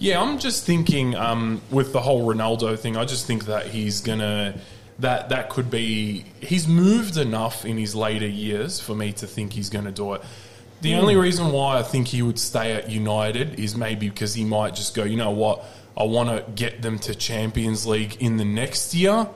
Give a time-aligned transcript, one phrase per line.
[0.00, 2.96] Yeah, I'm just thinking um, with the whole Ronaldo thing.
[2.96, 4.58] I just think that he's gonna
[4.98, 9.52] that that could be he's moved enough in his later years for me to think
[9.52, 10.22] he's going to do it.
[10.80, 14.44] The only reason why I think he would stay at United is maybe because he
[14.44, 15.62] might just go, you know what,
[15.94, 19.28] I want to get them to Champions League in the next year.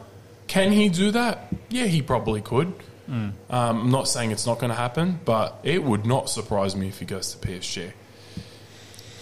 [0.46, 1.52] Can he do that?
[1.68, 2.72] Yeah, he probably could.
[3.06, 6.88] Um, I'm not saying it's not going to happen, but it would not surprise me
[6.88, 7.92] if he goes to PSG.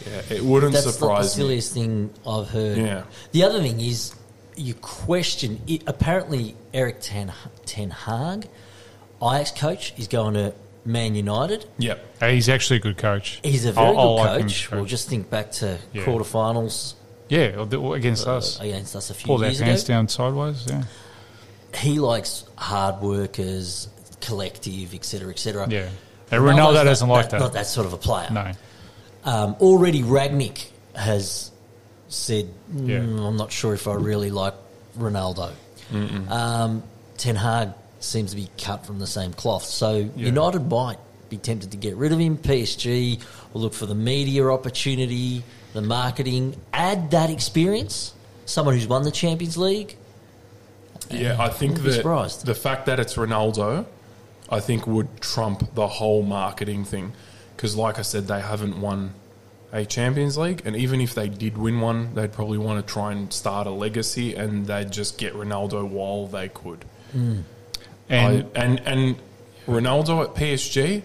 [0.07, 1.43] Yeah, it wouldn't That's not the surprise me.
[1.43, 2.79] silliest thing I've heard.
[2.79, 3.02] Yeah.
[3.33, 4.15] The other thing is,
[4.56, 5.61] you question.
[5.66, 7.33] It, apparently, Erik Ten,
[7.66, 8.48] Ten Hag,
[9.23, 10.52] Ajax coach, is going to
[10.84, 11.65] Man United.
[11.78, 12.06] Yep.
[12.20, 13.41] Uh, He's actually a good coach.
[13.45, 14.70] He's a very I- I good like him coach.
[14.73, 16.05] We'll just think back to Yeah.
[16.05, 16.95] quarterfinals
[17.28, 18.59] Yeah, or the- against uh, us.
[18.61, 19.66] against us a few Pull their years ago.
[19.69, 20.66] pants down sideways.
[20.69, 20.83] Yeah,
[21.78, 23.89] He likes hard workers,
[24.20, 25.66] collective, etc., etc.
[25.70, 25.89] yeah.
[26.30, 27.41] And Ronaldo doesn't like that.
[27.41, 28.28] Not that sort of a player.
[28.30, 28.53] No.
[29.25, 31.51] Um, already, Rangnick has
[32.09, 32.99] said, mm, Yeah.
[33.27, 34.55] "I'm not sure if I really like
[34.98, 35.53] Ronaldo."
[36.31, 36.83] Um,
[37.19, 37.70] Ten Hag
[38.01, 40.98] seems to be cut from the same cloth, so United might
[41.29, 42.37] be tempted to get rid of him.
[42.37, 43.20] PSG
[43.53, 45.42] will look for the media opportunity,
[45.73, 48.14] the marketing, add that experience.
[48.45, 49.97] Someone who's won the Champions League.
[51.11, 52.47] Yeah, I think that surprised.
[52.47, 53.84] the fact that it's Ronaldo,
[54.51, 57.12] I think would trump the whole marketing thing.
[57.62, 59.14] Because, like I said, they haven't won
[59.72, 63.12] a Champions League, and even if they did win one, they'd probably want to try
[63.12, 66.84] and start a legacy, and they'd just get Ronaldo while they could.
[67.12, 67.42] Hmm.
[68.08, 69.16] And I, and and
[69.68, 71.02] Ronaldo at PSG,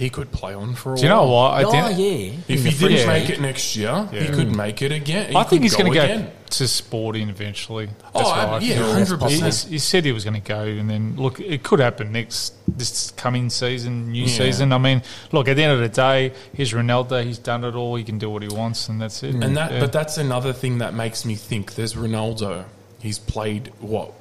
[0.00, 1.50] he could play on for a do you know while.
[1.50, 1.50] what?
[1.60, 4.30] I oh didn't- yeah, If he didn't make it next year, he Yeah.
[4.32, 5.28] could make it again.
[5.30, 6.30] He I think he's going to go again.
[6.50, 7.90] to Sporting eventually.
[8.14, 9.18] Oh, That's what I- I yeah, feel.
[9.18, 9.64] 100%.
[9.66, 12.54] He, he said he was going to go, and then look, it could happen next
[12.66, 14.38] this coming season, new Yeah.
[14.38, 14.72] season.
[14.72, 17.22] I mean, look, at the end of the day, he's Ronaldo.
[17.22, 17.94] He's done it all.
[17.96, 19.34] He can do what he wants, and that's it.
[19.34, 19.80] And that, Yeah.
[19.80, 21.74] but that's another thing that makes me think.
[21.74, 22.64] There's Ronaldo.
[23.00, 24.14] He's played what?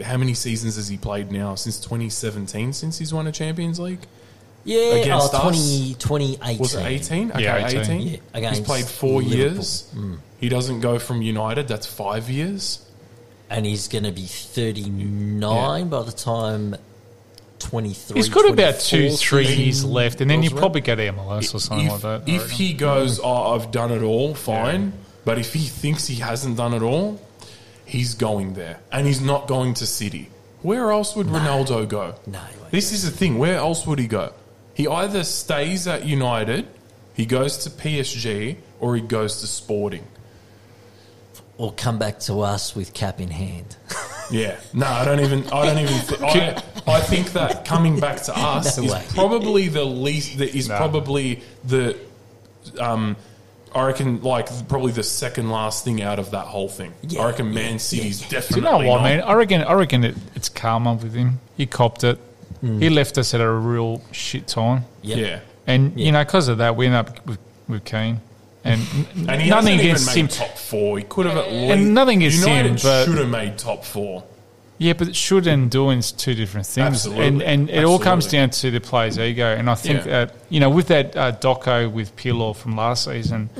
[0.00, 1.56] How many seasons has he played now?
[1.56, 4.06] Since 2017, since he's won a Champions League.
[4.64, 5.94] Yeah, against oh, us?
[5.94, 6.58] 20, 2018.
[6.58, 7.30] Was it 18?
[7.32, 7.80] Okay, Yeah, 18.
[7.80, 8.20] 18.
[8.34, 9.38] Yeah, he's played four Liverpool.
[9.38, 9.90] years.
[9.94, 10.18] Mm.
[10.40, 11.68] He doesn't go from United.
[11.68, 12.80] That's five years.
[13.50, 15.84] and he's going to be 39 Yeah.
[15.84, 16.76] by the time
[17.58, 21.54] 23 he's got about two, three years left, and then you probably go to MLS
[21.54, 22.28] or something if, like that.
[22.28, 24.92] If he goes, oh, I've done it all, fine.
[25.24, 27.20] But if he thinks he hasn't done it all,
[27.86, 30.30] he's going there, and he's not going to City.
[30.62, 32.14] Where else would Ronaldo go?
[32.26, 33.38] No, he This is the thing.
[33.38, 34.32] Where else would he go?
[34.74, 36.66] He either stays at United,
[37.14, 40.04] he goes to PSG, or he goes to Sporting.
[41.56, 43.76] or come back to us with cap in hand.
[44.30, 44.58] Yeah.
[44.72, 45.44] No, I don't even.
[45.50, 46.00] I don't even.
[46.06, 49.04] Th- I, I think that coming back to us No is way.
[49.10, 50.38] probably the least.
[50.38, 50.76] That is No.
[50.76, 51.96] probably the.
[52.80, 53.16] Um,
[53.74, 56.92] I reckon like probably the second last thing out of that whole thing.
[57.02, 58.62] Yeah, I reckon yeah, Man City's Do you definitely.
[58.62, 59.02] know what, not.
[59.02, 59.20] man?
[59.22, 59.62] I reckon.
[59.62, 61.38] I reckon it, it's karma with him.
[61.56, 62.18] He copped it.
[62.64, 62.80] Hmm.
[62.80, 65.18] He left us at a real shit time, Yep.
[65.18, 65.40] Yeah.
[65.66, 66.06] and Yeah.
[66.06, 67.38] you know, because of that, we ended up with,
[67.68, 68.20] with Kean.
[68.64, 68.80] And,
[69.28, 70.28] And he nothing hasn't even against made him.
[70.28, 70.98] top four.
[70.98, 71.72] He could have at least.
[71.72, 74.24] And nothing against United him, but- should have made top four.
[74.78, 77.26] Yeah, but should and doing is two different things, Absolutely.
[77.28, 79.46] and and it all comes down to the player's ego.
[79.54, 80.24] And I think Yeah.
[80.24, 83.50] that you know, with that uh, doco with Pirlo from last season,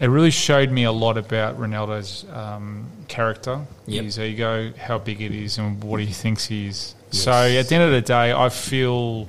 [0.00, 4.04] it really showed me a lot about Ronaldo's um, character, Yep.
[4.04, 6.96] his ego, how big it is, and what he thinks he is.
[7.10, 9.28] So at the end of the day, I feel,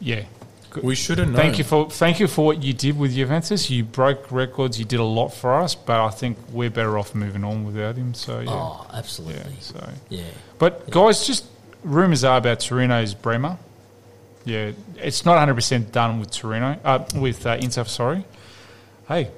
[0.00, 0.24] yeah.
[0.82, 1.36] We should have known.
[1.36, 3.70] Thank you for thank you for what you did with Juventus.
[3.70, 4.76] You broke records.
[4.76, 7.94] You did a lot for us, but I think we're better off moving on without
[7.94, 8.12] him.
[8.12, 8.98] So yeah, Oh, yeah.
[8.98, 9.54] absolutely.
[9.60, 10.24] So Yeah.
[10.58, 11.44] but guys, just
[11.84, 13.56] rumours are about Torino's Bremer.
[14.44, 17.84] Yeah, it's not 100 percent done with Torino, uh, with uh, Inter.
[17.84, 18.24] Sorry.
[19.06, 19.30] Hey,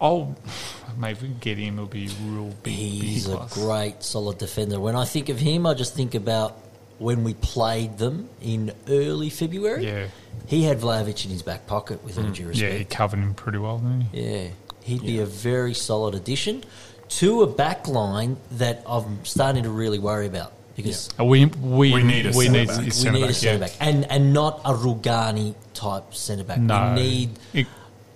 [0.00, 0.34] I'll
[0.98, 1.74] maybe we can get him.
[1.74, 2.74] It'll be real big.
[2.74, 3.54] He's big a plus.
[3.54, 4.78] great, solid defender.
[4.80, 6.56] When I think of him, I just think about
[6.98, 9.84] when we played them in early February.
[9.86, 10.06] Yeah,
[10.46, 12.54] He had Vlahovic in his back pocket, with all due Mm.
[12.54, 12.90] yeah, he respect.
[12.90, 14.20] covered him pretty well, didn't he?
[14.22, 14.48] Yeah.
[14.82, 16.62] He'd be a very solid addition
[17.08, 21.92] to a back line that I'm starting to really worry about because Uh, We we
[21.92, 22.76] We need a we centre need back.
[22.76, 23.58] a we need a back, centre yeah.
[23.58, 23.72] back.
[23.80, 26.58] And, and not a Rugani type centre back.
[26.60, 27.66] No, We need It-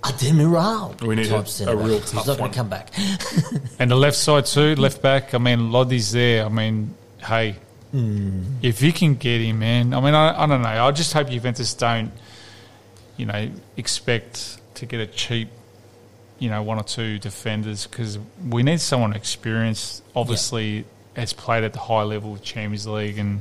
[0.02, 1.86] a Demiral We need type a- centre a back.
[1.86, 2.92] real He's not going to come back.
[3.78, 5.32] And the left side too, left back.
[5.34, 6.44] I mean, Lodi's there.
[6.44, 7.56] I mean, hey,
[7.92, 8.42] hmm.
[8.60, 9.94] if you can get him, man.
[9.94, 10.68] I mean, I, I don't know.
[10.68, 12.12] I just hope Juventus don't,
[13.16, 15.48] you know, expect to get a cheap,
[16.38, 20.02] you know, one or two defenders because we need someone experienced.
[20.14, 20.84] Obviously,
[21.16, 23.40] has played at the high level of Champions League and.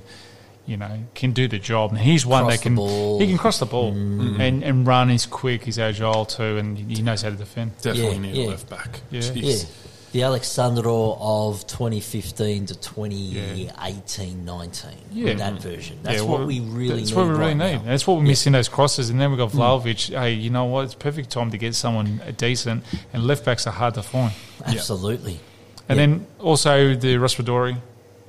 [0.69, 1.91] You know, can do the job.
[1.91, 3.19] And he's one Cross that the can ball.
[3.19, 4.39] he can cross the ball mm-hmm.
[4.39, 5.09] and, and run.
[5.09, 5.63] He's quick.
[5.63, 7.75] He's agile too, and he knows how to defend.
[7.81, 8.47] Definitely Yeah, need yeah.
[8.47, 9.01] a left back.
[9.09, 9.21] Yeah.
[9.21, 9.63] Jeez.
[9.63, 9.69] Yeah.
[10.11, 14.91] The Alex Sandro of 2015 to 2018 19.
[15.11, 15.33] Yeah.
[15.33, 15.99] That version.
[16.03, 17.15] That's Yeah, what we really That's need.
[17.15, 17.77] what we really right need.
[17.77, 17.81] now.
[17.83, 19.59] That's what we're missing those crosses, and then we've got mm.
[19.59, 20.09] Vlahovic.
[20.19, 20.85] Hey, you know what?
[20.85, 22.83] It's perfect time to get someone decent,
[23.13, 24.33] and left backs are hard to find.
[24.65, 25.39] Absolutely.
[25.87, 26.05] And Yeah.
[26.05, 27.77] then also the Raspadori.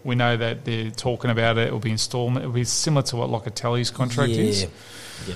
[0.05, 1.67] We know that they're talking about it.
[1.69, 2.43] It'll be installment.
[2.44, 4.43] It'll be similar to what Locatelli's contract yeah.
[4.43, 4.67] is.
[5.29, 5.35] Yeah.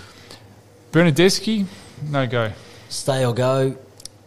[0.92, 1.66] Bernardeschi,
[2.08, 2.52] no go.
[2.88, 3.76] Stay or go.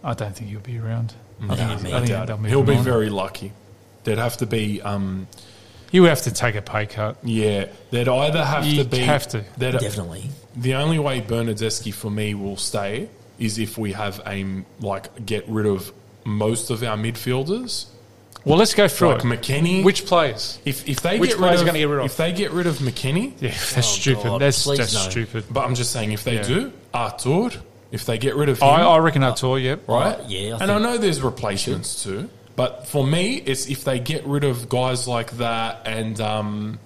[0.04, 1.14] I don't think he'll be around.
[1.40, 2.28] Nah, I think, he's- I think Doubt it.
[2.28, 2.84] they'll move He'll be on.
[2.84, 3.52] very lucky.
[4.04, 5.28] There'd have to be, um,
[5.92, 7.18] He would have to take a pay cut.
[7.24, 9.00] yeah, there'd either have You to be.
[9.00, 9.44] have to.
[9.58, 10.30] there'd- Definitely.
[10.56, 15.48] The only way Bernardeschi for me will stay is if we have a like get
[15.48, 15.92] rid of
[16.26, 17.86] most of our midfielders,
[18.48, 19.28] Well, let's go through like it.
[19.28, 19.84] McKennie.
[19.84, 20.60] Which players?
[20.66, 22.06] if if they which get players rid are of, gonna get rid of?
[22.06, 24.24] if they get rid of McKennie, Yeah, that's Oh, stupid.
[24.24, 25.00] God, that's please that's no.
[25.10, 25.44] stupid.
[25.52, 26.42] but I'm just saying if they Yeah.
[26.44, 27.50] do Arthur,
[27.92, 29.88] if they get rid of him, I, I reckon Arthur, yep.
[29.88, 30.18] right?
[30.28, 34.26] Yeah, I and I know there's replacements too, but for me, it's if they get
[34.26, 36.80] rid of guys like that, and um,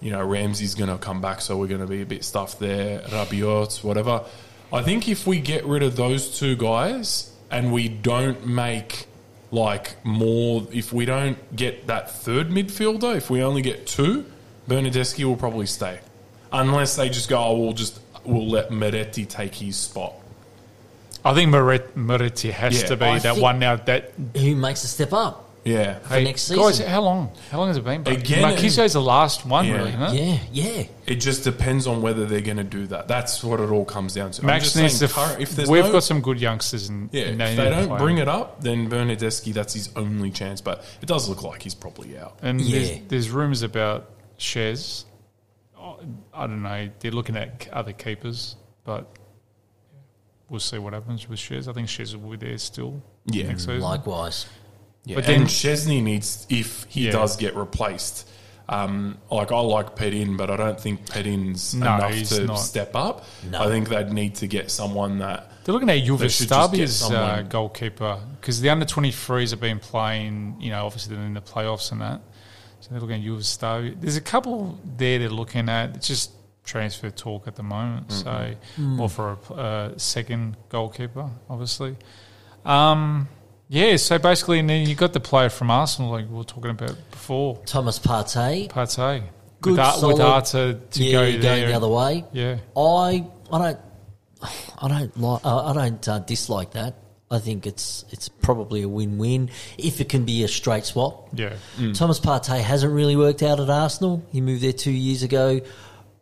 [0.00, 2.60] you know Ramsey's going to come back, so we're going to be a bit stuffed
[2.60, 3.00] there.
[3.00, 4.22] Rabiot, whatever.
[4.72, 9.06] I think if we get rid of those two guys and we don't make
[9.50, 14.24] like more, if we don't get that third midfielder, if we only get two,
[14.68, 16.00] Bernardeschi will probably stay,
[16.52, 20.12] unless they just go, oh, we'll just we'll let Miretti take his spot.
[21.24, 22.88] I think Moret- Miretti has Yeah.
[22.88, 23.76] to be I that think- one now.
[23.76, 25.47] That Who makes a step up?
[25.68, 26.62] Yeah, For next season.
[26.62, 27.30] guys, how long?
[27.50, 28.02] How long has it been?
[28.02, 28.14] Bro?
[28.14, 29.76] Again, Marchisio's the last one, Yeah.
[29.76, 29.90] really.
[29.90, 30.10] Huh?
[30.14, 30.82] Yeah, yeah.
[31.06, 33.08] It just depends on whether they're going to do that.
[33.08, 34.44] That's what it all comes down to.
[34.44, 35.14] Max needs saying to.
[35.14, 37.98] current- if there's we've no- got some good youngsters, and yeah, if they don't play
[37.98, 40.60] bring it up, then Bernardeschi that's his only chance.
[40.60, 42.38] But it does look like he's probably out.
[42.42, 42.78] And Yeah.
[42.78, 45.04] there's, there's rumours about Shez.
[45.78, 45.98] Oh,
[46.34, 46.88] I don't know.
[47.00, 49.06] They're looking at other keepers, but
[50.48, 51.68] we'll see what happens with Shez.
[51.68, 53.48] I think Shez will be there still Yeah.
[53.48, 53.80] next season.
[53.80, 54.46] Likewise.
[55.08, 57.12] Yeah, But but then- and Szczesny needs if he Yeah.
[57.12, 58.28] does get replaced.
[58.68, 62.56] Um, like I like Perin, but I don't think Perin's No, enough to not.
[62.56, 63.24] step up.
[63.50, 63.62] No.
[63.62, 66.50] I think they'd need to get someone that They're looking at They Juve should just
[66.50, 71.24] get Stabia's uh, goalkeeper because the under 23s have been playing, you know, obviously they're
[71.24, 72.20] in the playoffs and that.
[72.80, 73.98] So they're looking at Juve Stabia.
[73.98, 75.96] There's a couple there they're looking at.
[75.96, 76.32] It's just
[76.64, 78.12] transfer talk at the moment.
[78.12, 78.54] So,
[78.98, 81.96] or for a uh, second goalkeeper, obviously.
[82.66, 83.28] Um,
[83.68, 86.70] yeah, so basically, and then you got the player from Arsenal, like we were talking
[86.70, 88.70] about before, Thomas Partey.
[88.70, 89.22] Partey.
[89.60, 91.66] Good, with, Ar- with Arta to yeah, go going there.
[91.66, 92.24] the other way.
[92.32, 92.58] Yeah.
[92.76, 93.78] I I don't
[94.80, 96.94] I don't like I don't uh, dislike that.
[97.30, 101.28] I think it's it's probably a win-win if it can be a straight swap.
[101.32, 101.54] Yeah.
[101.92, 104.24] Thomas Partey hasn't really worked out at Arsenal.
[104.30, 105.60] He moved there two years ago,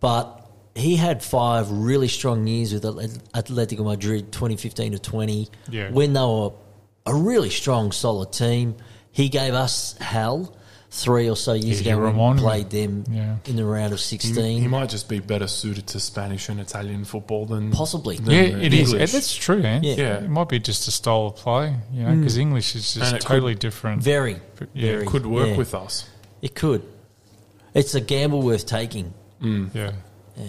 [0.00, 0.42] but
[0.74, 5.90] he had five really strong years with Atlet- Atletico Madrid, 2015 to 20, Yeah.
[5.90, 6.50] when they were
[7.06, 8.76] a really strong, solid team.
[9.12, 10.54] He gave us hell
[10.90, 13.36] three or so years Yeah, ago when we played them Yeah.
[13.44, 14.62] in the round of 16.
[14.62, 18.16] he might just be better suited to Spanish and Italian football than Possibly.
[18.16, 18.92] than Yeah, the it is.
[18.92, 19.12] English.
[19.12, 19.82] That's true, man.
[19.82, 19.94] Yeah.
[19.96, 20.24] Yeah.
[20.24, 22.42] It might be just a style of play, you know, because mm.
[22.42, 24.02] English is just And it totally different.
[24.02, 24.36] Very,
[24.74, 25.06] Yeah, very.
[25.06, 25.56] could work yeah.
[25.56, 26.08] with us.
[26.40, 26.82] It could.
[27.74, 29.12] It's a gamble worth taking.
[29.42, 29.74] Mm.
[29.74, 29.92] yeah.
[30.36, 30.44] Yeah.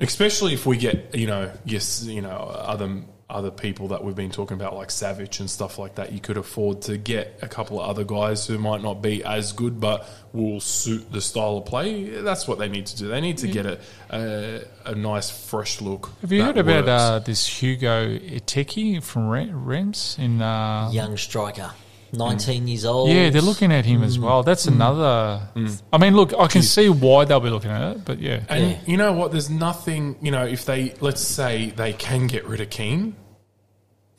[0.00, 4.30] Especially if we get, you know, yes, you know, other other people that we've been
[4.30, 6.12] talking about, like Savage and stuff like that.
[6.12, 9.52] You could afford to get a couple of other guys who might not be as
[9.52, 12.04] good, but will suit the style of play.
[12.22, 13.08] That's what they need to do.
[13.08, 13.78] They need to get a
[14.10, 16.10] a, a nice, fresh look.
[16.22, 20.40] Have you that heard about uh, this Hugo Ekitike from Re- Reims in?
[20.40, 21.72] Uh, Young striker,
[22.12, 22.68] 19 mm.
[22.68, 23.10] years old.
[23.10, 24.22] yeah, they're looking at him as mm.
[24.22, 24.42] well.
[24.42, 24.72] That's mm.
[24.72, 25.48] another.
[25.92, 28.70] I mean, look, I can see why they'll be looking at it, but yeah, And
[28.70, 28.78] Yeah.
[28.86, 29.32] you know what?
[29.32, 30.16] There's nothing.
[30.22, 33.16] You know, if they let's say they can get rid of Kean.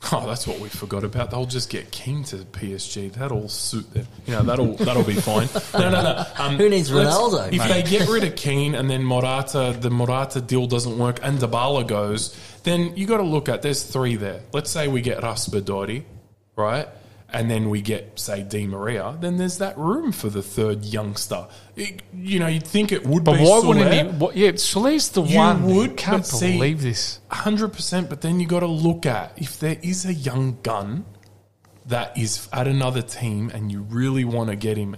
[0.12, 1.30] Oh, that's what we forgot about.
[1.30, 3.12] They'll just get Kean to PSG.
[3.12, 4.06] That'll suit them.
[4.26, 5.46] You know, that'll that'll be fine.
[5.74, 6.24] No, no, no.
[6.38, 7.68] Um, Who needs let's- Ronaldo, If mate?
[7.68, 11.86] they get rid of Kean and then Morata, the Morata deal doesn't work, and Dybala
[11.86, 13.60] goes, then you got to look at.
[13.60, 14.40] There's three there.
[14.54, 16.04] Let's say we get Raspadori,
[16.56, 16.88] right?
[17.32, 21.46] And then we get, say, Di Maria, then there's that room for the third youngster.
[21.76, 23.68] It- you know, you'd think it would but be But why Soler.
[23.68, 24.16] wouldn't he?
[24.18, 25.64] What, yeah, Soler's the You one.
[25.74, 27.20] would, can't but see- believe this.
[27.30, 28.08] hundred percent.
[28.10, 31.04] But then you got to look at if there is a young gun
[31.86, 34.96] that is at another team and you really want to get him.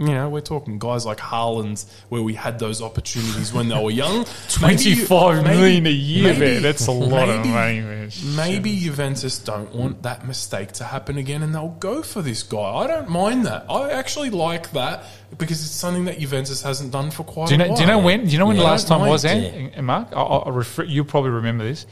[0.00, 3.90] You know, we're talking guys like Haaland, where we had those opportunities when they were
[3.90, 4.20] young.
[4.62, 6.62] Maybe you- Twenty-five maybe- million a year, maybe- man.
[6.62, 8.10] That's a lot of money, man.
[8.34, 12.58] Maybe Juventus don't want that mistake to happen again and they'll go for this guy.
[12.76, 13.66] I don't mind that.
[13.70, 15.04] I actually like that
[15.38, 17.76] because it's something that Juventus hasn't done for quite Do you a while.
[17.76, 18.24] Do you know when?
[18.24, 18.62] Do you know when Yeah.
[18.62, 19.22] the last time was?
[19.24, 19.32] Yeah.
[19.32, 21.84] And, and Mark, I, I refer, you probably remember this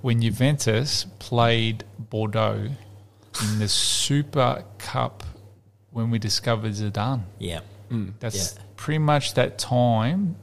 [0.00, 2.68] when Juventus played Bordeaux
[3.42, 5.24] in the Super Cup
[5.92, 7.22] when we discovered Zidane.
[7.38, 7.60] Yeah.
[8.20, 8.62] That's Yeah.
[8.76, 10.36] pretty much that time.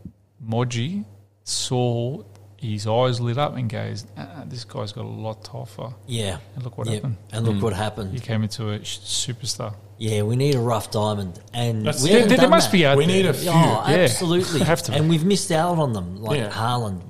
[0.47, 1.03] Moggi
[1.43, 2.21] saw
[2.57, 6.37] his eyes lit up and goes, ah, "This guy's got a lot to offer." Yeah.
[6.55, 6.95] And look what Yep.
[6.95, 7.17] happened.
[7.31, 8.13] And look what happened.
[8.13, 9.73] He came into a sh- superstar.
[9.97, 12.77] Yeah, we need a rough diamond, and That's- we There- There, there must that.
[12.77, 13.15] be out We there.
[13.17, 13.49] need a few.
[13.49, 13.53] Oh,
[13.87, 13.95] Yeah.
[14.07, 14.61] absolutely.
[14.61, 14.93] Have to.
[14.93, 16.49] And we've missed out on them, like Yeah.
[16.51, 17.01] Haaland,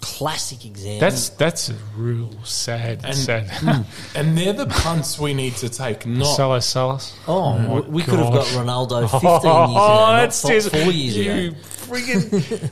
[0.00, 1.00] classic example.
[1.00, 3.48] That's that's a real sad, And- sad.
[3.58, 3.82] Hmm.
[4.16, 7.16] And they're the punts we need to take, not Salah, Salas.
[7.26, 8.46] oh, oh we- we could have got.
[8.46, 11.56] Ronaldo 15 years ago, Oh, not that's four, just four years you ago.
[11.62, 12.70] friggin'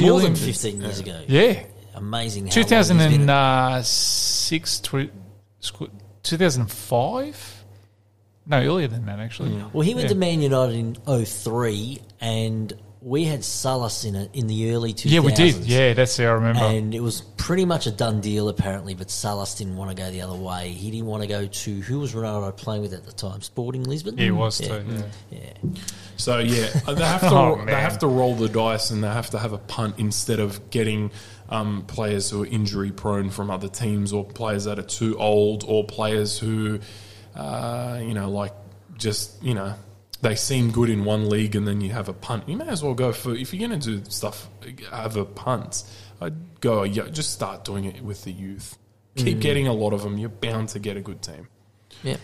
[0.02, 1.20] No, more than 15 years ago.
[1.26, 2.46] Yeah, Amazing.
[2.46, 5.10] How two long he's been thousand in- and six, two
[6.36, 7.54] thousand five.
[8.46, 9.50] No, earlier than that actually.
[9.72, 10.14] Well, he went Yeah.
[10.14, 10.94] to Man United in
[11.26, 15.10] 03, and we had Salas in it in the early 2000s.
[15.10, 15.54] Yeah, we did.
[15.64, 16.60] Yeah, that's how I remember.
[16.62, 20.10] And it was pretty much a done deal, apparently, but Salas didn't want to go
[20.10, 20.70] the other way.
[20.70, 23.40] He didn't want to go to, who was Ronaldo playing with at the time?
[23.42, 24.18] Sporting Lisbon?
[24.18, 24.78] yeah, it was Yeah.
[24.78, 24.84] too.
[25.30, 25.38] Yeah.
[25.62, 25.80] Yeah.
[26.16, 29.30] So yeah, they have to Oh, they have to roll the dice and they have
[29.30, 31.12] to have a punt instead of getting
[31.48, 35.64] um, players who are injury prone from other teams or players that are too old
[35.66, 36.80] or players who
[37.36, 38.52] uh, you know like
[38.96, 39.74] just you know
[40.20, 42.48] they seem good in one league and then you have a punt.
[42.48, 44.48] You may as well go for if you're going to do stuff
[44.90, 45.84] have a punt.
[46.20, 48.76] I'd go yeah, just start doing it with the youth.
[49.16, 50.16] Keep getting a lot of them.
[50.16, 51.48] You're bound to get a good team.
[52.04, 52.18] Yeah.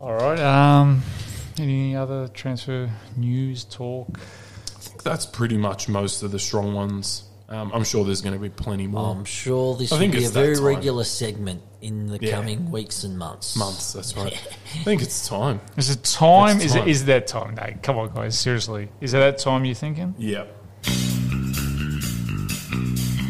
[0.00, 0.38] All right.
[0.38, 1.02] Um,
[1.58, 4.18] any other transfer news talk?
[4.18, 7.24] I think that's pretty much most of the strong ones.
[7.48, 9.14] Um, I'm sure there's going to be plenty more.
[9.14, 10.64] I'm sure this I will think be a it's that very time.
[10.64, 12.32] regular segment in the Yeah.
[12.32, 13.54] coming weeks and months.
[13.56, 13.92] months.
[13.92, 14.32] That's right.
[14.74, 15.60] I think it's time.
[15.76, 16.56] Is it time?
[16.56, 16.82] It's Is time.
[16.82, 17.54] it is it that time?
[17.54, 18.36] No, come on, guys.
[18.36, 20.14] Seriously, is it that time you're thinking?
[20.18, 20.46] Yeah.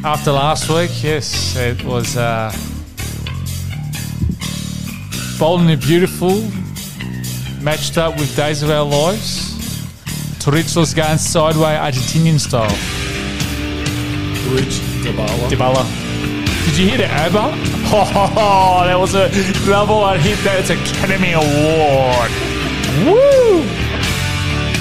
[0.03, 2.51] After last week, yes, it was uh,
[5.39, 6.41] bold and beautiful,
[7.61, 9.53] matched up with Days of Our Lives.
[10.39, 12.71] Torricel's going sideways Argentinian style.
[14.47, 15.49] Dabala.
[15.51, 15.85] Dybala.
[16.67, 17.77] Did you hear the ABBA?
[17.89, 19.29] Oh, that was a
[19.71, 20.39] number one hit.
[20.41, 22.31] That's Academy Award.
[23.07, 23.63] Woo!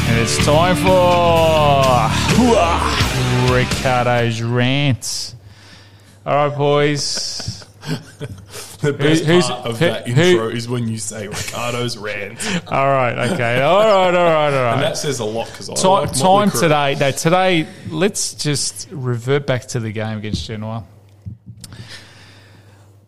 [0.08, 2.10] And it's time for
[3.54, 5.36] Riccardo's rants.
[6.26, 7.64] All right, boys.
[8.86, 12.40] The best who's- part of who- that intro is when you say Riccardo's rant.
[12.46, 13.62] And All right, okay.
[13.62, 14.74] All right, all right, all right.
[14.74, 16.60] And that says a lot because I like Motley time Crue.
[16.60, 16.96] today.
[17.00, 17.68] No, today.
[17.90, 20.84] Let's just revert back to the game against Genoa.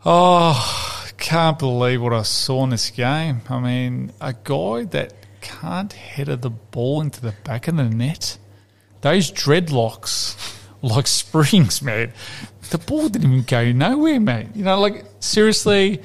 [0.05, 3.41] Oh, can't believe what I saw in this game.
[3.49, 8.37] I mean, a guy that can't header the ball into the back of the net.
[9.01, 10.35] Those dreadlocks,
[10.81, 12.13] like springs, man.
[12.69, 14.47] The ball didn't even go nowhere, mate.
[14.55, 16.01] You know, like seriously,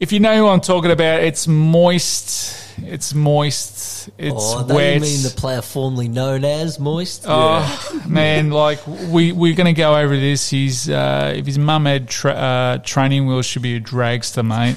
[0.00, 2.60] if you know who I'm talking about, it's moist.
[2.82, 4.08] It's moist.
[4.18, 5.00] It's Oh, they wet.
[5.02, 7.24] mean the player formerly known as Moist?
[7.26, 10.50] Oh man, like we we're gonna go over this.
[10.50, 14.76] He's uh, if his mum had tra- uh, training wheels, should be a dragster, mate.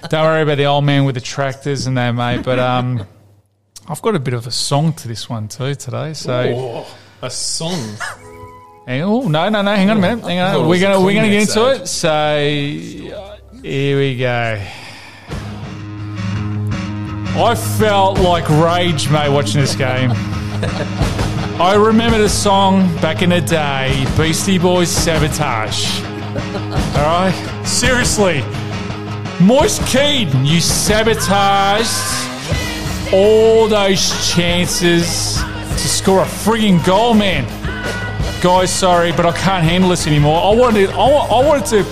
[0.10, 2.42] Don't worry about the old man with the tractors and that, mate.
[2.44, 3.06] But um,
[3.86, 6.12] I've got a bit of a song to this one too today.
[6.14, 7.96] So Oh, a song.
[8.88, 9.08] Hang on.
[9.08, 9.74] Oh, no, no, no.
[9.74, 10.24] Hang on a minute.
[10.24, 10.68] Hang I thought it on.
[10.68, 11.86] We're gonna we're gonna get into it.
[11.86, 14.62] So uh, here we go.
[17.40, 20.10] I felt like rage, mate, watching this game.
[21.60, 26.00] I remember the song back in the day, Beastie Boys Sabotage.
[26.02, 27.62] All right?
[27.64, 28.42] Seriously.
[29.40, 31.88] Moist Keaton, you sabotaged
[33.12, 37.44] all those chances to score a frigging goal, man.
[38.40, 40.40] Guys, sorry, but I can't handle this anymore.
[40.40, 41.84] I wanted, I, I wanted to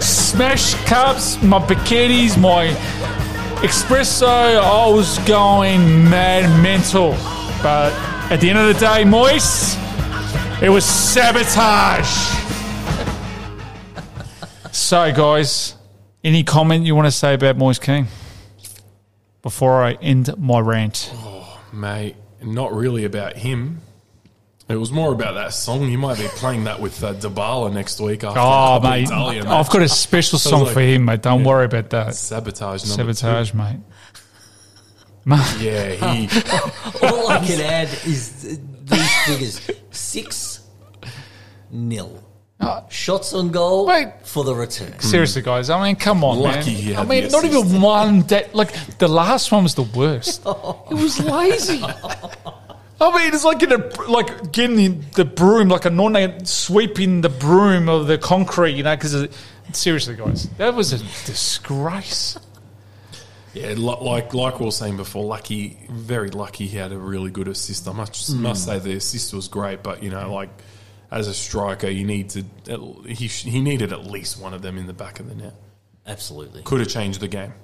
[0.00, 2.68] smash cups, my bikinis, my
[3.58, 4.28] espresso.
[4.28, 7.10] I was going mad mental.
[7.60, 7.92] But
[8.30, 9.76] at the end of the day, Moist,
[10.62, 12.06] it was sabotage.
[14.70, 15.74] so, guys,
[16.22, 18.06] any comment you want to say about Moist King
[19.42, 21.10] before I end my rant?
[21.14, 23.80] Oh, mate, not really about him.
[24.70, 25.88] It was more about that song.
[25.90, 29.46] You might be playing that with uh, Dabala next week after Oh, a mate, Italian
[29.48, 31.22] I've got a special song like- for him, mate.
[31.22, 32.14] Don't worry about that.
[32.14, 32.84] sabotage.
[32.96, 33.80] Number Sabotage, mate.
[35.58, 36.28] Yeah, he.
[37.06, 40.66] All I can add is uh, these figures: six
[41.70, 42.24] nil.
[42.88, 44.08] Shots on goal Wait.
[44.24, 44.98] for the return.
[44.98, 45.70] Seriously, guys.
[45.70, 46.82] I mean, come on, Lucky man.
[46.82, 48.20] he I mean, not even one.
[48.22, 50.40] That like the last one was the worst.
[50.44, 51.82] it was lazy.
[53.00, 53.78] I mean, it's like in a,
[54.10, 58.82] like getting the, the broom, like a non sweeping the broom of the concrete, you
[58.82, 58.94] know.
[58.94, 59.28] Because
[59.72, 62.38] seriously, guys, that was a disgrace.
[63.54, 66.66] Yeah, li- like like we were saying before, lucky, very lucky.
[66.66, 67.88] He had a really good assist.
[67.88, 70.50] I must must say the assist was great, but you know, like
[71.10, 72.44] as a striker, you need to.
[73.08, 75.54] He he needed at least one of them in the back of the net.
[76.06, 76.62] Absolutely.
[76.62, 77.54] Could have changed the game.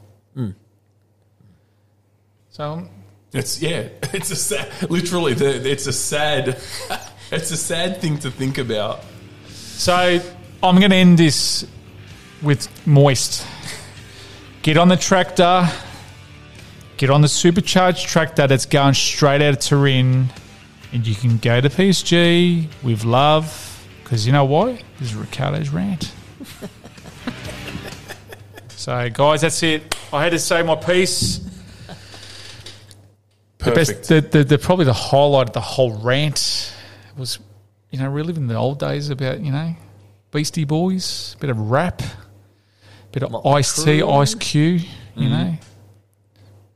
[2.48, 2.90] So um,
[3.36, 5.34] It's yeah, it's a sad, literally.
[5.34, 6.48] The, it's a sad,
[7.30, 9.04] it's a sad thing to think about.
[9.48, 10.20] So
[10.62, 11.66] I'm going to end this
[12.42, 13.46] with moist.
[14.62, 15.68] Get on the tractor.
[16.96, 20.28] Get on the supercharged tractor that's going straight out of Turin,
[20.92, 23.62] and you can go to PSG with love.
[24.02, 24.80] Because you know why?
[24.98, 26.10] This is Riccardo's rant.
[28.70, 29.94] so, guys, that's it.
[30.10, 31.45] I had to say my piece.
[33.66, 34.32] The best, Perfect.
[34.32, 36.72] the, the, the probably the highlight of the whole rant
[37.18, 37.38] was,
[37.90, 39.74] you know, reliving the old days about you know,
[40.30, 42.00] Beastie Boys, bit of rap,
[43.12, 44.02] bit of Motley Ice T.
[44.02, 44.80] Ice Q, you
[45.16, 45.30] Mm-hmm.
[45.30, 45.54] know,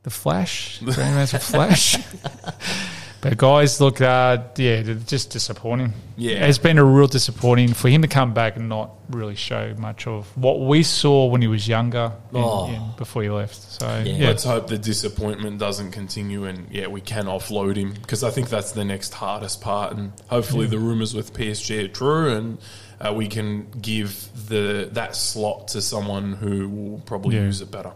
[0.03, 1.97] the Flash, the Grandmaster Flash.
[3.21, 5.93] But guys, look, uh, yeah, just disappointing.
[6.17, 6.45] Yeah.
[6.47, 10.07] it's been a real disappointing for him to come back and not really show much
[10.07, 12.65] of what we saw when he was younger, and- Oh.
[12.67, 13.55] and before he left.
[13.79, 14.03] So Yeah.
[14.15, 18.31] yeah, Let's hope the disappointment doesn't continue, and yeah, we can offload him because I
[18.31, 19.93] think that's the next hardest part.
[19.95, 22.57] And hopefully, the rumors with PSG are true, and
[22.99, 27.43] uh, we can give the that slot to someone who will probably Yeah.
[27.43, 27.91] use it better,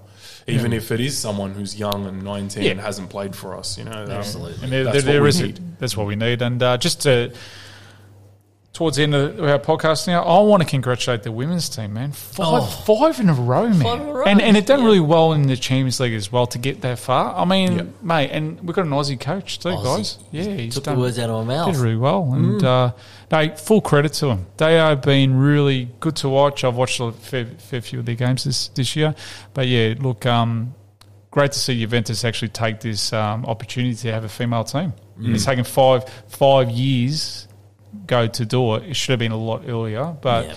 [0.48, 2.72] even if it is someone who's young and nineteen Yeah.
[2.72, 3.78] and hasn't played for us.
[3.78, 4.64] You know, um, Absolutely.
[4.64, 5.60] And there, That's there, what there we need.
[5.80, 6.42] that's what we need.
[6.42, 7.34] And uh, just to,
[8.76, 12.12] towards the end of our podcast now, I want to congratulate the women's team, man.
[12.12, 12.66] Five, Oh.
[13.00, 13.80] five in a row, man.
[13.82, 14.86] Five in a row, And, and they've done yeah.
[14.86, 17.34] really well in the Champions League as well to get that far.
[17.36, 17.88] I mean, Yep.
[18.04, 19.84] mate, and we've got an Aussie coach too, Aussie.
[19.84, 20.18] guys.
[20.32, 21.74] Yeah, he's Took done the words out of my mouth.
[21.74, 22.30] did really well.
[22.34, 22.92] And uh,
[23.32, 24.46] no, full credit to them.
[24.58, 26.64] They have been really good to watch.
[26.64, 29.16] I've watched a fair, fair few of their games this, this year.
[29.54, 30.76] But yeah, look, um,
[31.32, 34.92] great to see Juventus actually take this um, opportunity to have a female team.
[35.18, 37.45] It's taken five five years
[38.08, 38.84] go to do it.
[38.84, 40.06] It should have been a lot earlier.
[40.22, 40.54] But Yeah.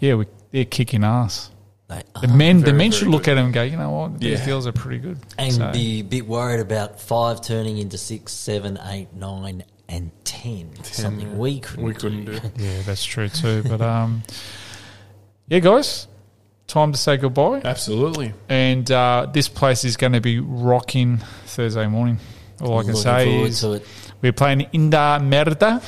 [0.00, 1.50] yeah, we, they're kicking ass.
[1.88, 2.36] They The are.
[2.36, 3.32] men, the men should look good.
[3.32, 4.46] at them and go, you know what, these Yeah.
[4.46, 5.18] girls are pretty good.
[5.38, 10.10] and So- be a bit worried about five turning into six, seven, eight, nine, and
[10.24, 10.70] ten.
[10.84, 11.84] Something we couldn't.
[11.84, 12.32] we couldn't do.
[12.56, 13.64] Yeah, that's true too.
[13.64, 14.22] But um,
[15.48, 16.06] yeah, guys,
[16.68, 17.62] time to say goodbye.
[17.64, 18.32] Absolutely.
[18.48, 22.18] And uh, this place is going to be rocking Thursday morning.
[22.62, 23.86] All I can Looking say is to it.
[24.22, 25.80] we're playing Inda Merda.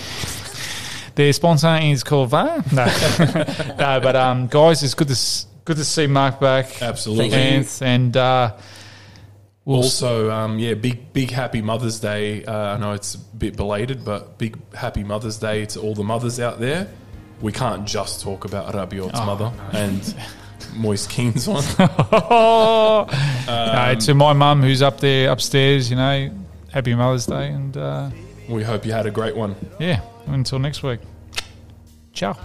[1.14, 2.64] Their sponsor is called Va.
[2.72, 2.84] No,
[3.78, 6.80] no, but um, guys, it's good to s- good to see Mark back.
[6.82, 7.30] Absolutely.
[7.30, 8.56] Thank And, and uh,
[9.64, 12.44] we'll Also, um, yeah, big big happy Mother's Day.
[12.44, 16.04] Uh, I know it's a bit belated, but big happy Mother's Day to all the
[16.04, 16.88] mothers out there.
[17.40, 20.14] We can't just talk about Rabiot's Oh, mother and
[20.76, 21.64] Moist Kean's one.
[21.78, 23.06] oh,
[23.46, 26.30] no, to my mum who's up there upstairs, you know,
[26.70, 28.10] happy Mother's Day, and uh,
[28.48, 29.56] we hope you had a great one.
[29.80, 31.00] yeah, until next week.
[32.12, 32.36] Ciao.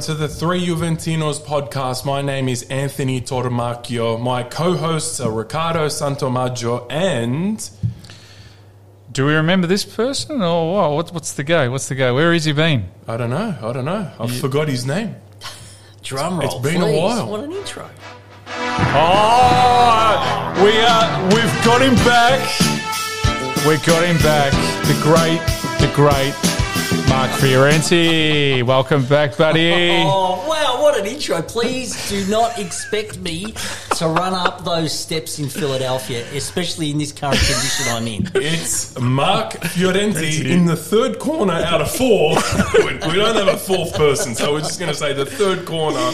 [0.00, 2.06] Welcome to the Three Juventinos podcast.
[2.06, 4.18] My name is Anthony Tormacchio.
[4.18, 7.70] My co-hosts are Riccardo Santomaggio and
[9.12, 10.92] Do we remember this person, oh, or what?
[10.94, 11.70] What's, what's the go?
[11.70, 12.14] What's the go?
[12.14, 12.88] Where has he been?
[13.06, 13.54] I don't know.
[13.60, 14.10] I don't know.
[14.18, 15.16] I forgot his name.
[16.02, 16.48] Drum roll.
[16.48, 17.28] It's been a while.
[17.28, 17.86] What an intro.
[18.96, 21.24] Oh, we are.
[21.28, 22.40] We've got him back.
[23.68, 24.52] We've got him back.
[24.86, 25.42] The great,
[25.78, 26.49] the great
[27.20, 28.62] Mark Mark Fiorenti.
[28.62, 29.70] Welcome back, buddy.
[30.06, 31.42] Oh, wow, what an intro.
[31.42, 33.52] Please do not expect me
[33.98, 38.30] to run up those steps in Philadelphia, especially in this current condition I'm in.
[38.42, 42.36] It's Mark Fiorenti in the third corner out of four.
[42.78, 45.66] we we don't have a fourth person, so we're just going to say the third
[45.66, 46.12] corner.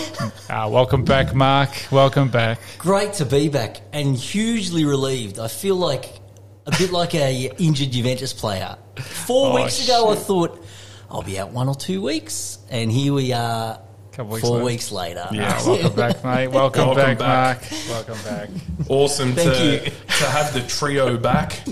[0.51, 1.71] Ah, welcome back, Mark.
[1.93, 2.59] Welcome back.
[2.79, 5.39] Great to be back and hugely relieved.
[5.39, 6.19] I feel like
[6.67, 8.77] a bit like a injured Juventus player.
[8.97, 10.65] Four Oh, weeks ago, I thought
[11.11, 13.81] I'll be out one or two weeks, and here we are.
[14.13, 14.65] Couple weeks four later.
[14.67, 15.29] weeks later.
[15.33, 16.49] Yeah, welcome back, mate.
[16.49, 17.71] Welcome, Welcome back, back.
[17.71, 18.07] Mark.
[18.09, 18.49] Welcome back.
[18.89, 19.79] Awesome Thank to, you.
[19.91, 21.63] to have the trio back.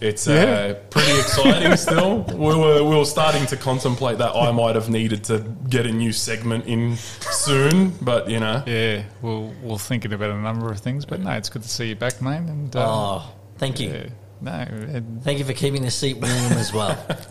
[0.00, 0.72] It's uh, Yeah.
[0.88, 2.22] pretty exciting still.
[2.22, 5.92] We were, we were starting to contemplate that I might have needed to get a
[5.92, 8.62] new segment in soon, but you know.
[8.66, 11.88] Yeah, we'll we'll thinking about a number of things, but no, it's good to see
[11.88, 12.36] you back, mate.
[12.38, 13.90] And uh, Oh, thank you.
[13.90, 14.06] yeah,
[14.40, 16.90] no, and, Thank you for keeping the seat warm as well.
[17.08, 17.24] uh,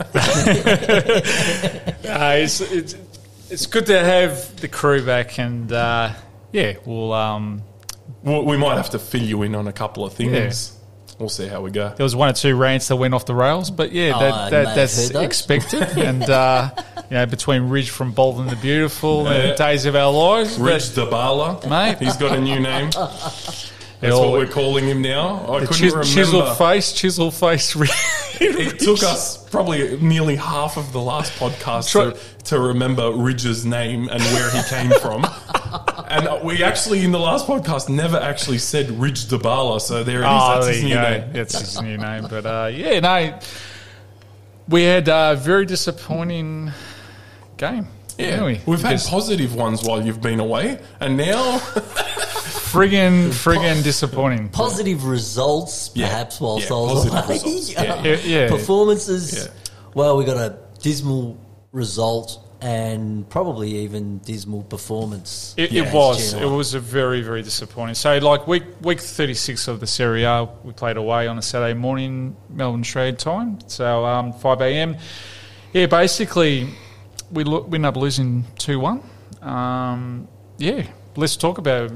[2.35, 2.95] it's it's
[3.49, 6.13] it's good to have the crew back, and uh,
[6.51, 7.63] yeah, we'll um,
[8.23, 10.75] We we might have to fill you in on a couple of things.
[11.19, 11.89] We'll see how we go.
[11.89, 14.33] There was one or two rants that went off the rails, but yeah, Oh, that,
[14.33, 15.81] I may that, that's expected.
[15.97, 16.69] and uh,
[17.09, 21.69] you know, between Ridge from Bolton the Beautiful and Days of Our Lives, Rich Dabala,
[21.69, 21.97] Mate.
[21.97, 22.91] He's got a new name.
[23.99, 25.43] That's what we're calling him now.
[25.53, 26.03] I couldn't chis- remember.
[26.05, 27.75] chiseled face, chisel face.
[28.41, 33.65] It took us probably nearly half of the last podcast Try- to, to remember Ridge's
[33.65, 35.25] name and where he came from.
[36.07, 39.81] and we actually, in the last podcast, never actually said Ridge Dabala.
[39.81, 40.27] So there it is.
[40.29, 41.01] Oh, That's there his you new go.
[41.09, 41.33] name.
[41.33, 42.27] That's his new name.
[42.29, 43.39] But uh, yeah, no,
[44.69, 46.71] we had a very disappointing
[47.57, 47.87] game.
[48.17, 48.61] Yeah, didn't we?
[48.65, 51.59] we've had Because positive ones while you've been away, and now
[52.71, 54.49] friggin' friggin' disappointing.
[54.49, 56.07] Positive results, Yeah.
[56.07, 57.33] perhaps, whilst Yeah, I was positive away.
[57.35, 57.71] results.
[57.73, 58.03] Yeah.
[58.03, 58.49] Yeah, yeah.
[58.49, 59.51] Performances, Yeah.
[59.93, 61.37] well, we got a dismal
[61.71, 65.53] result and probably even dismal performance.
[65.55, 66.33] It, it was.
[66.33, 67.95] It was a very, very disappointing.
[67.95, 71.41] So, like week week thirty six of the Serie A, we played away on a
[71.41, 73.59] Saturday morning, Melbourne Australian time.
[73.67, 74.97] So um, five a.m.
[75.71, 76.67] Yeah, basically,
[77.31, 79.03] we lo- we ended up losing two one.
[79.41, 80.27] Um,
[80.57, 80.83] yeah,
[81.15, 81.91] let's talk about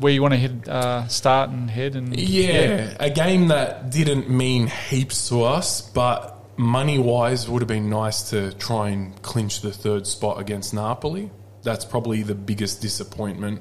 [0.00, 4.28] where you want to head, uh, start and head and Yeah, a game that didn't
[4.30, 9.60] mean heaps to us, but money wise would have been nice to try and clinch
[9.60, 11.30] the third spot against Napoli.
[11.62, 13.60] That's probably the biggest disappointment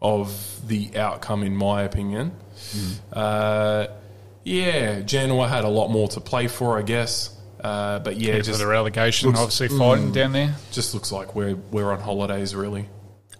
[0.00, 0.32] of
[0.68, 2.32] the outcome, in my opinion.
[3.12, 3.86] Uh,
[4.44, 7.34] yeah, Genoa had a lot more to play for, I guess.
[7.60, 10.54] Uh, but yeah, for just the relegation, looks- obviously fighting down there.
[10.70, 12.88] just looks like we're we're on holidays really.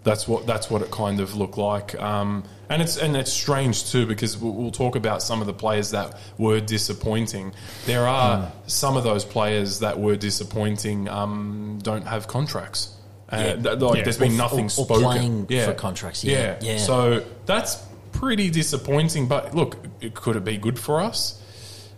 [0.09, 3.90] That's what that's what it kind of looked like, um, and it's and it's strange
[3.92, 7.53] too because we'll, we'll talk about some of the players that were disappointing.
[7.87, 12.94] There are some of those players that were disappointing um, don't have contracts.
[13.31, 13.57] Uh, Yeah.
[13.57, 14.03] th- like Yeah.
[14.05, 15.03] there's been Or- nothing or- or spoken.
[15.03, 16.57] playing for contracts, yeah.
[16.62, 16.79] Yeah.
[16.79, 17.77] So that's
[18.12, 19.29] pretty disappointing.
[19.29, 21.35] But look, it, could it be good for us?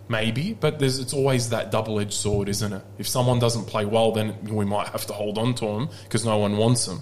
[0.08, 2.82] Maybe, but there's it's always that double edged sword, isn't it?
[2.98, 6.24] If someone doesn't play well, then we might have to hold on to them because
[6.24, 7.00] no one wants them.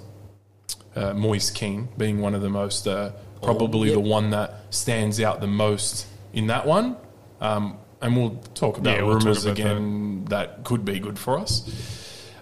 [0.96, 3.94] Uh, Moise Kean being one of the most, uh, probably yep.
[3.94, 6.96] the one that stands out the most in that one.
[7.40, 9.62] Um, and we'll talk about Yeah, we'll talk rumours about that.
[9.62, 10.64] again that.
[10.64, 11.62] could be good for us.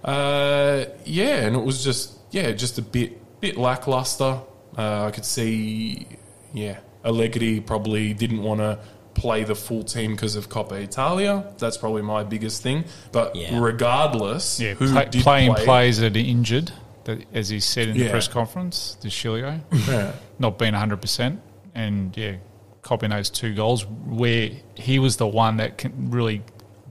[0.02, 4.40] Uh, yeah, and it was just yeah, just a bit bit lackluster.
[4.78, 6.06] Uh, I could see,
[6.52, 8.78] yeah, Allegri probably didn't want to
[9.14, 11.52] play the full team because of Coppa Italia.
[11.58, 12.84] That's probably my biggest thing.
[13.12, 13.58] But Yeah.
[13.58, 16.70] regardless, Yeah, who play, did playing play, players that are injured,
[17.06, 19.60] that, as he said in the press conference, De Sciglio.
[19.88, 20.12] Yeah.
[20.38, 21.38] not being 100%.
[21.74, 22.36] And yeah,
[22.82, 26.42] copying those two goals where he was the one that can really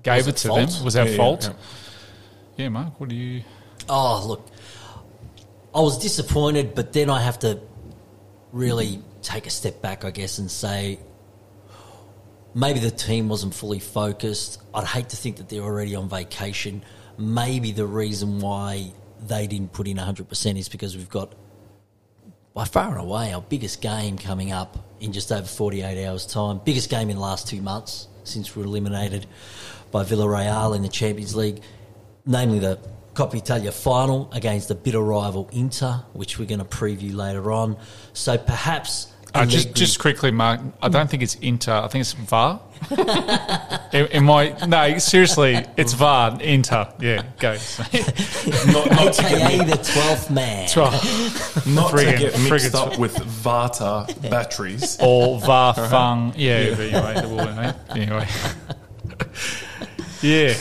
[0.04, 0.69] gave Was it, it to fault?
[0.71, 0.84] them.
[0.84, 1.43] Was that Yeah, yeah, fault?
[1.43, 1.54] yeah.
[2.58, 2.69] Yeah.
[2.69, 3.43] Mark, what do you.
[3.89, 4.45] Oh, look,
[5.73, 7.60] I was disappointed, but then I have to
[8.51, 10.99] really take a step back, I guess, and say
[12.54, 14.62] maybe the team wasn't fully focused.
[14.73, 16.84] I'd hate to think that they're already on vacation.
[17.17, 18.91] Maybe the reason why
[19.28, 21.34] they didn't put in 100% is because we've got,
[22.54, 26.62] by far and away, our biggest game coming up in just over 48 hours' time.
[26.63, 29.28] Biggest game in the last two months since we were eliminated
[29.91, 31.62] by Villarreal in the Champions League,
[32.25, 32.80] namely the
[33.13, 37.78] Coppa Italia final against the bitter rival Inter, which we're going to preview later on.
[38.13, 39.08] So perhaps.
[39.36, 40.62] Uh, just, Allegri- just quickly, Mark.
[40.82, 41.74] I don't think it's Inter.
[41.74, 42.62] I think it's VAR.
[43.93, 44.56] in, am I?
[44.67, 46.39] No, seriously, it's VAR.
[46.41, 46.91] Inter.
[47.00, 47.52] Yeah, go.
[48.67, 50.63] Not, not to AKA get, the 12th man.
[51.76, 54.98] not to Friggin- get mixed friggin- up with Varta batteries.
[55.02, 56.34] or VAR Fung.
[56.38, 57.76] Yeah, but anyway, the woman?
[57.89, 58.28] Anyway.
[60.21, 60.54] yeah.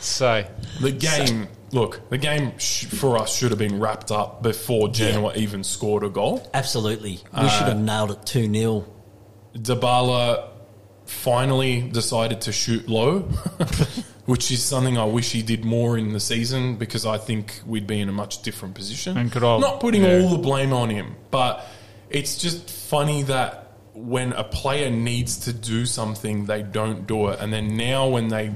[0.00, 0.44] So,
[0.80, 5.34] The game, look, the game sh- for us should have been wrapped up before Genoa
[5.36, 6.48] even scored a goal.
[6.54, 7.20] Absolutely.
[7.32, 8.86] We uh, should have nailed it 2 0.
[9.54, 10.48] Dybala
[11.06, 13.20] finally decided to shoot low,
[14.26, 17.86] which is something I wish he did more in the season because I think we'd
[17.86, 19.16] be in a much different position.
[19.16, 20.20] And could I- Not putting yeah.
[20.20, 21.66] all the blame on him, but
[22.10, 27.40] it's just funny that when a player needs to do something, they don't do it,
[27.40, 28.52] and then now when they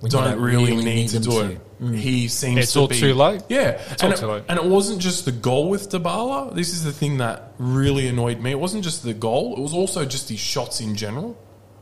[0.00, 1.50] When don't, don't really, really need, need to them do to.
[1.52, 1.80] it.
[1.82, 1.96] Mm.
[1.96, 3.42] He seems It's to all be, too late.
[3.48, 4.42] Yeah, It's and all it, too late.
[4.48, 6.54] and it wasn't just the goal with Dybala.
[6.54, 8.50] This is the thing that really annoyed me.
[8.52, 9.54] It wasn't just the goal.
[9.56, 11.36] It was also just his shots in general.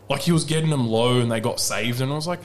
[0.09, 2.41] Like he was getting them low and they got saved, and I was like,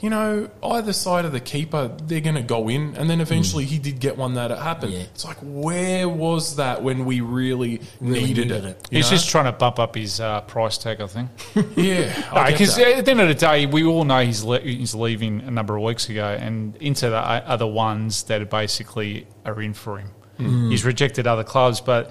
[0.00, 3.64] you know, either side of the keeper, they're going to go in, and then eventually
[3.66, 4.92] he did get one that it happened.
[4.94, 5.00] Yeah.
[5.00, 8.68] It's like, where was that when we really, Really needed, needed it?
[8.70, 8.88] it.
[8.90, 9.16] you He's know?
[9.16, 11.28] just trying to bump up his uh, price tag, I think.
[11.76, 12.98] yeah, I get Because that.
[12.98, 15.76] at the end of the day, we all know he's le- he's leaving a number
[15.76, 19.98] of weeks ago, and into the o- other ones that are basically are in for
[19.98, 20.08] him.
[20.38, 20.70] Mm.
[20.70, 22.10] He's rejected other clubs, but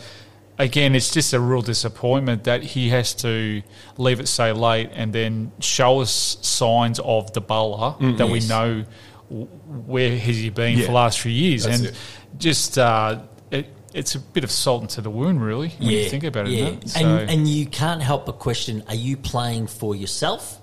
[0.59, 3.63] again, it's just a real disappointment that he has to
[3.97, 8.85] leave it so late and then show us signs of the bowler that we know
[9.29, 10.81] where has he been Yeah.
[10.85, 11.95] for the last few years, That's and it.
[12.37, 12.77] just.
[12.77, 16.47] Uh, it, it's a bit of salt into the wound, really, when you think about
[16.47, 16.51] it.
[16.51, 16.75] Yeah.
[16.85, 20.58] So- And, and you can't help but question are you playing for yourself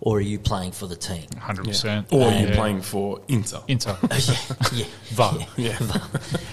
[0.00, 1.26] or are you playing for the team?
[1.38, 2.06] Hundred percent.
[2.12, 3.60] or are you playing for Inter?
[3.68, 3.96] Inter?
[4.10, 4.18] yeah,
[4.72, 5.46] yeah, Va.
[5.56, 5.78] Yeah.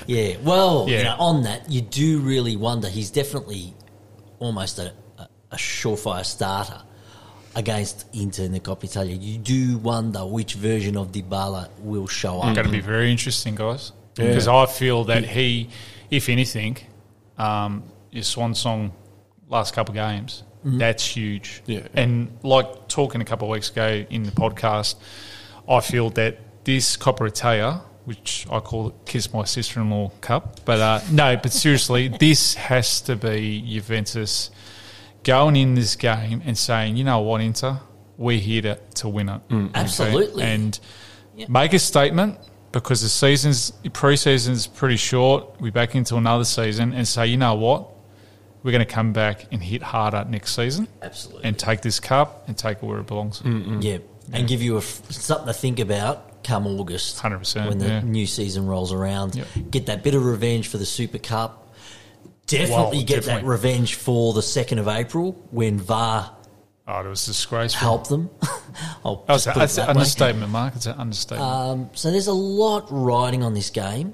[0.08, 0.38] yeah.
[0.44, 1.04] Well, you Yeah.
[1.04, 2.90] know, on that, you do really wonder.
[2.90, 3.74] He's definitely
[4.40, 6.82] almost a, a, a surefire starter
[7.56, 9.16] against Inter in the Coppa Italia.
[9.16, 12.50] You do wonder which version of Dybala will show up.
[12.50, 13.94] It's going to be very interesting, guys.
[14.18, 14.28] Yeah.
[14.28, 15.70] Because I feel that he,
[16.12, 16.78] if anything,
[17.38, 18.92] um, his swan song
[19.48, 20.44] last couple of games,
[20.78, 21.64] that's huge.
[21.66, 21.88] Yeah.
[21.94, 24.96] And like talking a couple of weeks ago in the podcast,
[25.70, 30.12] I feel that this Coppa Italia, which I call it Kiss My Sister in Law
[30.22, 34.52] Cup, but uh, no, but seriously, this has to be Juventus
[35.24, 37.80] going in this game and saying, you know what, Inter,
[38.18, 39.42] we're here to, to win it.
[39.52, 39.70] Okay?
[39.74, 40.44] Absolutely.
[40.44, 40.80] And
[41.36, 41.46] Yeah.
[41.50, 42.40] make a statement
[42.72, 45.60] because the season's pre-season's pretty short.
[45.60, 47.90] We're back into another season and say, you know what,
[48.68, 51.46] we're going to come back and hit harder next season Absolutely.
[51.46, 53.42] and take this cup and take it where it belongs.
[53.46, 54.00] Yeah,
[54.34, 57.18] and give you a f something to think about come August.
[57.18, 58.02] 100%, When the yeah.
[58.02, 59.36] new season rolls around.
[59.36, 59.48] Yep.
[59.72, 61.74] Get that bit of revenge for the Super Cup.
[62.48, 66.34] Definitely Well, get that revenge for the 2nd of April when VAR
[66.90, 67.80] Oh, it was disgraceful.
[67.80, 68.30] Help them.
[69.06, 70.00] I'll That's, just put it that's an that way.
[70.02, 70.76] understatement, Mark.
[70.76, 71.50] It's an understatement.
[71.52, 74.14] Um, so there's a lot riding on this game,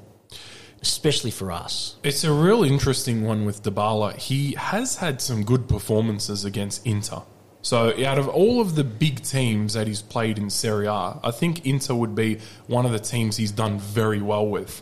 [0.83, 1.95] especially for us.
[2.03, 4.17] It's a real interesting one with Dybala.
[4.17, 7.21] He has had some good performances against Inter.
[7.61, 11.31] So out of all of the big teams that he's played in Serie A, I
[11.31, 14.81] think Inter would be one of the teams he's done very well with.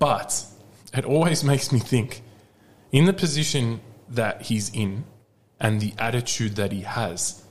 [0.00, 0.44] But
[0.92, 2.22] it always makes me think,
[2.90, 5.04] in the position that he's in
[5.60, 7.44] and the attitude that he has,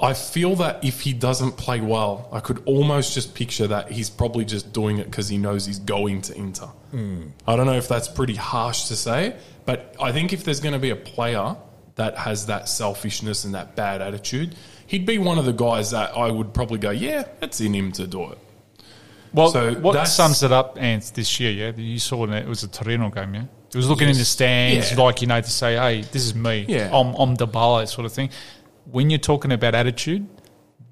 [0.00, 4.10] I feel that if he doesn't play well, I could almost just picture that he's
[4.10, 6.66] probably just doing it because he knows he's going to Inter.
[6.90, 7.26] Hmm.
[7.46, 10.72] I don't know if that's pretty harsh to say, but I think if there's going
[10.72, 11.56] to be a player
[11.94, 14.56] that has that selfishness and that bad attitude,
[14.88, 17.92] he'd be one of the guys that I would probably go, yeah, that's in him
[17.92, 18.38] to do it.
[19.32, 21.72] well, so what sums it up, Ant, this year, yeah?
[21.76, 23.44] You saw it, it was a Torino game, yeah?
[23.68, 25.02] It was looking in the stands, Yeah.
[25.02, 26.64] like, you know, to say, hey, this is me.
[26.68, 26.90] Yeah.
[26.92, 28.30] I'm, I'm the baller, sort of thing.
[28.90, 30.26] When you're talking about attitude,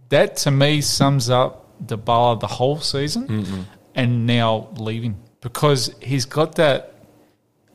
[0.09, 6.24] that to me sums up the baller the whole season and now leaving because he's
[6.24, 6.94] got that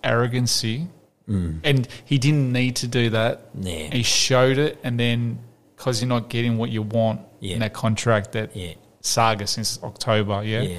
[0.03, 0.88] arrogancy
[1.27, 1.60] mm.
[1.63, 3.53] and he didn't need to do that.
[3.56, 3.69] Nah.
[3.69, 5.39] He showed it, and then
[5.75, 7.56] because you're not getting what you want Yeah.
[7.56, 8.73] in that contract that Yeah.
[9.01, 10.77] saga since October, yeah, Yeah.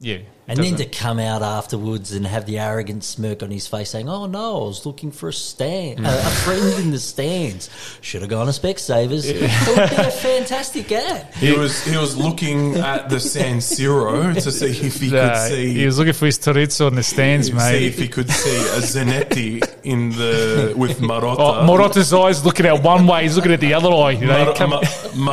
[0.00, 3.88] yeah, And then to come out afterwards and have the arrogant smirk on his face
[3.90, 7.70] saying, Oh no, I was looking for a stand, a, a friend in the stands.
[8.02, 9.24] Should have gone to Specsavers.
[9.26, 11.32] It would be a fantastic ad.
[11.36, 15.48] He was he was looking at the San Siro to see if he Uh, could
[15.50, 17.82] see he was looking for his Torizzo in the stands, see mate.
[17.82, 21.36] if he could see a Zanetti in the with Marotta.
[21.38, 24.10] Oh, Marotta's eyes looking at one way, he's looking at the other eye.
[24.12, 24.80] You know, Mar- come- Ma-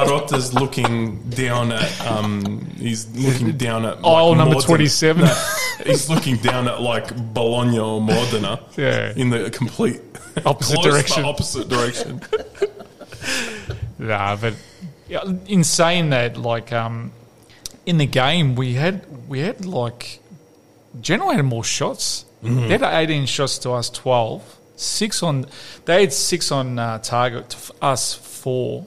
[0.05, 4.61] Marotta's looking down at um he's looking down at Aisle number Modena.
[5.01, 5.23] 27.
[5.25, 9.13] No, he's looking down at like Bologna or Modena Yeah.
[9.15, 9.99] in the complete
[10.45, 11.25] Opposite direction.
[11.25, 12.21] opposite direction
[13.99, 14.53] Nah, but
[15.07, 17.11] yeah, in saying that, like um,
[17.85, 20.19] in the game, we had we had like
[21.01, 22.25] Genoa had more shots.
[22.43, 22.67] Mm-hmm.
[22.69, 24.57] They had 18 shots to us 12.
[24.75, 25.45] Six on
[25.85, 28.85] they had six on uh, target us four.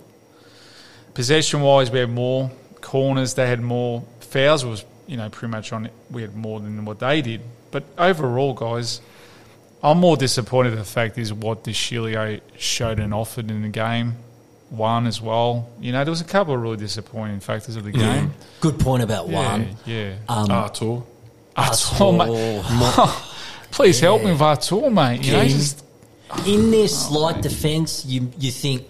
[1.14, 2.50] Possession wise, we had more
[2.80, 3.34] corners.
[3.34, 5.86] They had more fouls was you know pretty much on.
[5.86, 7.40] It we had more than what they did,
[7.70, 9.00] but overall, guys,
[9.82, 10.72] I'm more disappointed.
[10.72, 14.14] in The fact is what De Sciglio showed and offered in the game.
[14.70, 15.68] One as well.
[15.80, 18.32] You know, there was a couple of really disappointing factors of the game.
[18.60, 19.76] Good point about Yeah, one.
[19.86, 20.14] yeah.
[20.28, 21.02] Um, Arthur.
[21.56, 22.66] Arthur, mate.
[23.70, 25.24] Please help me with Arthur, mate.
[25.24, 25.84] You know, just
[26.46, 28.84] in their slight defence, you you think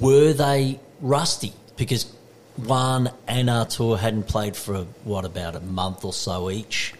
[0.00, 2.12] were they rusty because
[2.56, 6.94] Juan and Arthur hadn't played for what about a month or so each.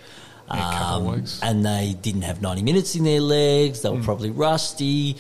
[0.49, 1.40] Um, Yeah, a couple of weeks.
[1.43, 3.81] and they didn't have 90 minutes in their legs.
[3.83, 4.05] They were Hmm.
[4.05, 5.17] probably rusty.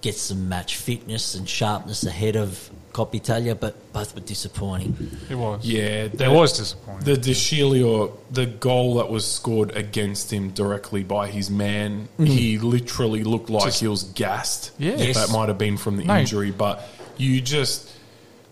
[0.00, 4.96] Get some match fitness and sharpness ahead of Coppa Italia, but both were disappointing.
[5.28, 5.64] it was.
[5.64, 7.14] Yeah, It was disappointing.
[7.20, 13.22] De Sciglio, the goal that was scored against him directly by his man, he literally
[13.24, 14.70] looked like Just- he was gassed.
[14.78, 14.94] Yeah.
[14.96, 15.16] Yes.
[15.16, 16.16] That might have been from the No.
[16.18, 17.87] injury, but you just,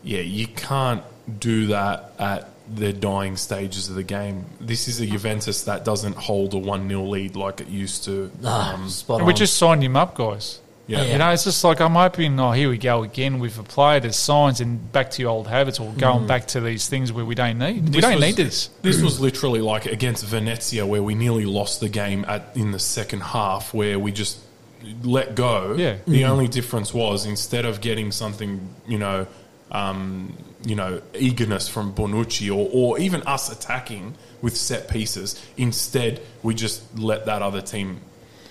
[0.07, 1.03] yeah, you can't
[1.40, 4.45] do that at the dying stages of the game.
[4.61, 8.31] This is a Juventus that doesn't hold a 1 0 lead like it used to.
[8.45, 9.37] Ah, Um, spot And we on.
[9.37, 10.61] just signed him up, guys.
[10.88, 11.03] yeah.
[11.03, 11.12] Yeah.
[11.12, 12.38] You know, it's just like I'm hoping.
[12.40, 15.79] Oh, here we go again We've applied that signs and back to your old habits,
[15.81, 17.85] or going back to these things where we don't need.
[17.85, 18.71] we This don't was- need this.
[18.83, 22.79] This was literally like against Venezia, where we nearly lost the game at in the
[22.81, 24.38] second half, where we just
[25.03, 25.75] let go.
[25.77, 25.97] Yeah.
[26.07, 29.27] The only difference was instead of getting something, you know,
[29.70, 36.20] um, you know, eagerness from Bonucci or, or even us attacking with set pieces, instead
[36.42, 38.00] we just let that other team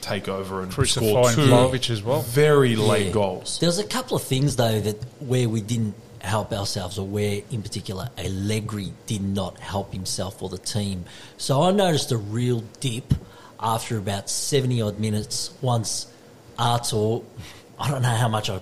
[0.02, 2.22] take over and score two Vlahovic as well.
[2.22, 3.12] very late Yeah.
[3.14, 3.60] goals.
[3.60, 7.42] There was a couple of things though that where we didn't help ourselves, or where
[7.52, 11.06] in particular Allegri did not help himself or the team.
[11.38, 13.14] So I noticed a real dip
[13.60, 15.52] after about seventy odd minutes.
[15.62, 16.08] Once
[16.58, 17.22] Arthur,
[17.80, 18.60] I don't know how much I,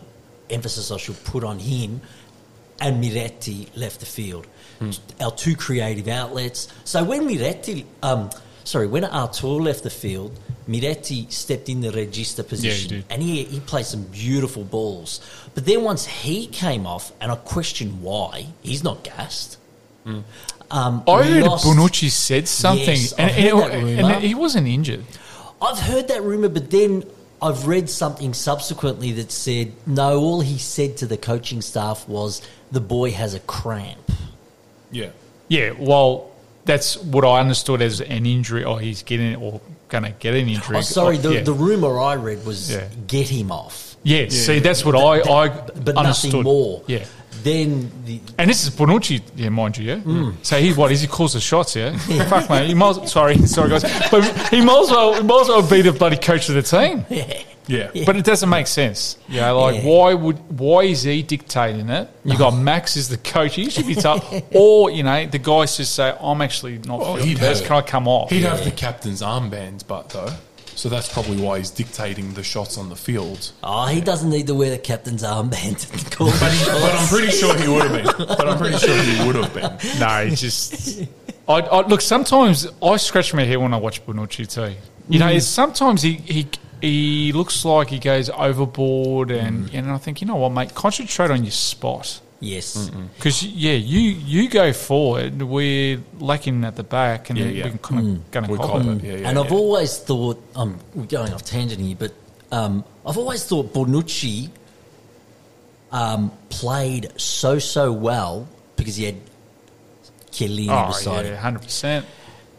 [0.50, 2.02] emphasis I should put on him,
[2.84, 4.46] and Miretti left the field.
[5.22, 6.67] Our two creative outlets.
[6.84, 8.30] So when Miretti, um,
[8.65, 13.06] sorry, when Arthur left the field, Miretti stepped in the regista position, did.
[13.10, 15.22] and he he played some beautiful balls.
[15.56, 19.58] But then once he came off, and I question why he's not gassed.
[20.06, 24.36] Um, I heard lost- Bonucci said something, Yes, and, I've heard that and- and he
[24.36, 25.06] wasn't injured.
[25.62, 27.04] I've heard that rumor, but then
[27.44, 30.18] I've read something subsequently that said no.
[30.20, 34.12] All he said to the coaching staff was the boy has a cramp.
[34.92, 35.10] Yeah.
[35.50, 36.32] Yeah, well,
[36.66, 40.48] that's what I understood as an injury, or he's getting or going to get an
[40.48, 40.78] injury.
[40.78, 41.42] Oh, sorry, oh, the, yeah.
[41.42, 42.88] the rumor I read was Yeah.
[43.08, 46.32] get him off, yeah, see, that's what I, I but understood.
[46.34, 46.84] nothing more.
[46.88, 47.06] Yeah.
[47.44, 49.98] Then the, And this is Bonucci, yeah, mind you, yeah.
[50.00, 50.32] Hmm.
[50.42, 51.98] So he what is he calls the shots, yeah.
[52.30, 53.08] Fuck mate, he might.
[53.10, 56.18] Sorry, sorry guys, but he might as well, he might as well be the bloody
[56.18, 57.06] coach of the team.
[57.66, 57.90] Yeah.
[57.94, 59.18] yeah, But it doesn't make sense.
[59.30, 59.90] You know, like Yeah.
[59.90, 62.10] why would why is he dictating it?
[62.26, 63.56] You got Max as the coach.
[63.56, 64.22] He should be tough.
[64.54, 67.62] or you know, the guys just say, "I'm actually not Well, feeling he'd best.
[67.62, 70.34] have- Can I come off?" He'd have the captain's armband, but though.
[70.76, 73.52] So that's probably why he's dictating the shots on the field.
[73.64, 76.10] oh, he doesn't need to wear the captain's armband.
[76.10, 78.28] to call But, he, but I'm pretty sure he would have been.
[78.28, 80.00] But I'm pretty sure he would have been.
[80.00, 81.04] No, he just.
[81.48, 82.02] I, I look.
[82.02, 84.76] Sometimes I scratch my head when I watch Bonucci too.
[85.10, 85.50] You know, it's, mm.
[85.50, 86.48] sometimes he, he
[86.82, 89.78] he looks like he goes overboard, and mm.
[89.78, 92.20] and I think you know what, mate, concentrate on your spot.
[92.44, 97.64] Yes, Because yeah, you you go forward, we're lacking at the back, and Yeah, yeah.
[97.72, 98.88] we're kind of going to We cop cop it.
[98.88, 99.04] it.
[99.04, 99.58] Yeah, yeah, and I've yeah.
[99.58, 100.78] always thought I'm
[101.08, 102.12] going off tangent here, but
[102.52, 104.50] um, I've always thought Bonucci
[105.92, 109.16] um, played so so well because he had
[110.32, 112.06] Chiellini Oh beside yeah, him, hundred percent.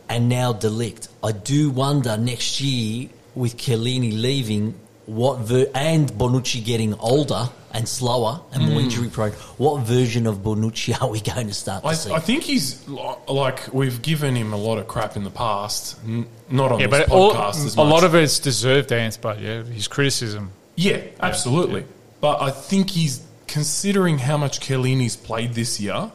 [0.08, 1.08] and now De Ligt.
[1.22, 4.74] I do wonder next year with Chiellini leaving,
[5.06, 8.84] what ver- and Bonucci getting older and slower and more Mm.
[8.84, 12.12] injury prone, what version of Bonucci are we going to start to I, see?
[12.12, 15.96] I think he's li- like we've given him a lot of crap in the past,
[16.06, 17.92] n- not on Yeah, this but all, podcast as a much.
[17.92, 20.52] lot of it's deserved, Ants, but yeah, his criticism.
[20.76, 21.84] yeah, absolutely.
[22.20, 26.10] But I think he's considering how much Chiellini's played this year.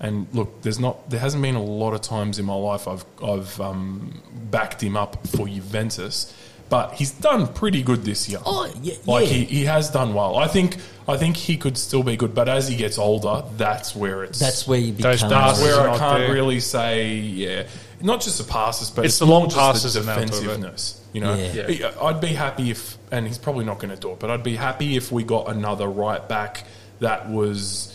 [0.00, 3.04] And look, there's not there hasn't been a lot of times in my life I've
[3.22, 6.32] I've um, backed him up for Juventus,
[6.68, 8.40] but he's done pretty good this year.
[8.44, 9.32] oh yeah, Like yeah.
[9.34, 10.36] he, he has done well.
[10.36, 10.76] I think
[11.06, 14.38] I think he could still be good, but as he gets older, that's where it's
[14.38, 15.30] that's where you Those become.
[15.30, 16.32] that's where I can't there.
[16.32, 17.66] really say yeah.
[18.00, 20.26] Not just the passes, but It's it's, the long more passes the and that, but-
[20.26, 20.94] defensiveness.
[21.12, 21.68] You know, Yeah.
[21.68, 21.92] Yeah.
[22.02, 24.54] I'd be happy if, and he's probably not going to do it, but I'd be
[24.56, 26.64] happy if we got another right back
[27.00, 27.94] that was.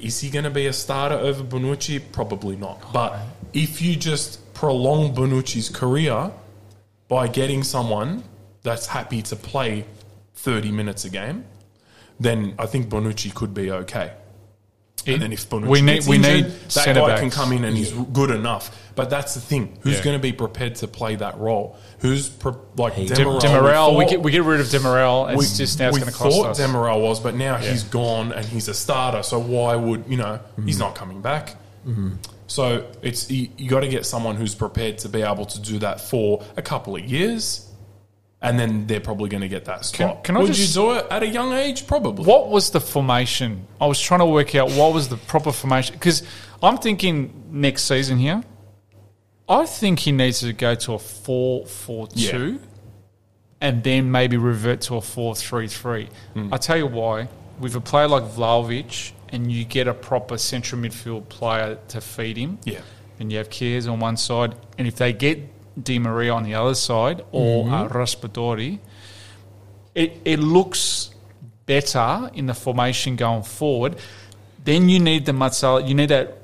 [0.00, 2.00] Is he going to be a starter over Bonucci?
[2.10, 2.90] Probably not.
[2.92, 3.18] But
[3.52, 6.32] if you just prolong Bonucci's career
[7.08, 8.24] by getting someone
[8.62, 9.84] that's happy to play
[10.36, 11.44] 30 minutes a game,
[12.18, 14.12] then I think Bonucci could be okay.
[15.06, 17.20] And then if Bonucci we need- we injured, need that guy backs.
[17.20, 18.74] can come in and he's good enough.
[18.94, 20.02] But that's the thing: who's Yeah.
[20.04, 21.76] going to be prepared to play that role?
[21.98, 23.40] Who's pre- like He- Dem- Demiral?
[23.40, 25.28] Demiral, we thought- get we get rid of Demiral.
[25.30, 26.60] It's we, just now it's going to cost thought us.
[26.60, 29.22] Demiral was, but now he's gone and he's a starter.
[29.22, 30.84] So why would you know he's mm-hmm.
[30.84, 31.56] not coming back?
[31.86, 32.12] Mm-hmm.
[32.54, 35.80] So it's you, you got to get someone who's prepared to be able to do
[35.80, 37.68] that for a couple of years,
[38.40, 40.22] and then they're probably going to get that spot.
[40.22, 41.84] can I would just- you do it at a young age?
[41.88, 42.24] Probably.
[42.24, 43.66] What was the formation?
[43.80, 46.22] I was trying to work out what was the proper formation because
[46.62, 47.16] I'm thinking
[47.50, 48.44] next season here.
[49.48, 52.60] I think he needs to go to a four-four-two,
[53.60, 56.08] and then maybe revert to a four-three-three.
[56.34, 56.54] Hmm.
[56.54, 57.26] I tell you why.
[57.58, 62.36] With a player like Vlahovic, and you get a proper central midfield player to feed
[62.36, 62.58] him.
[62.64, 62.80] Yeah.
[63.18, 65.38] and you have Chiesa on one side, and if they get
[65.82, 68.78] Di Maria on the other side or uh, Raspadori,
[69.94, 71.10] it, it looks
[71.66, 73.96] better in the formation going forward.
[74.64, 76.38] Then you need the mezzala, you need that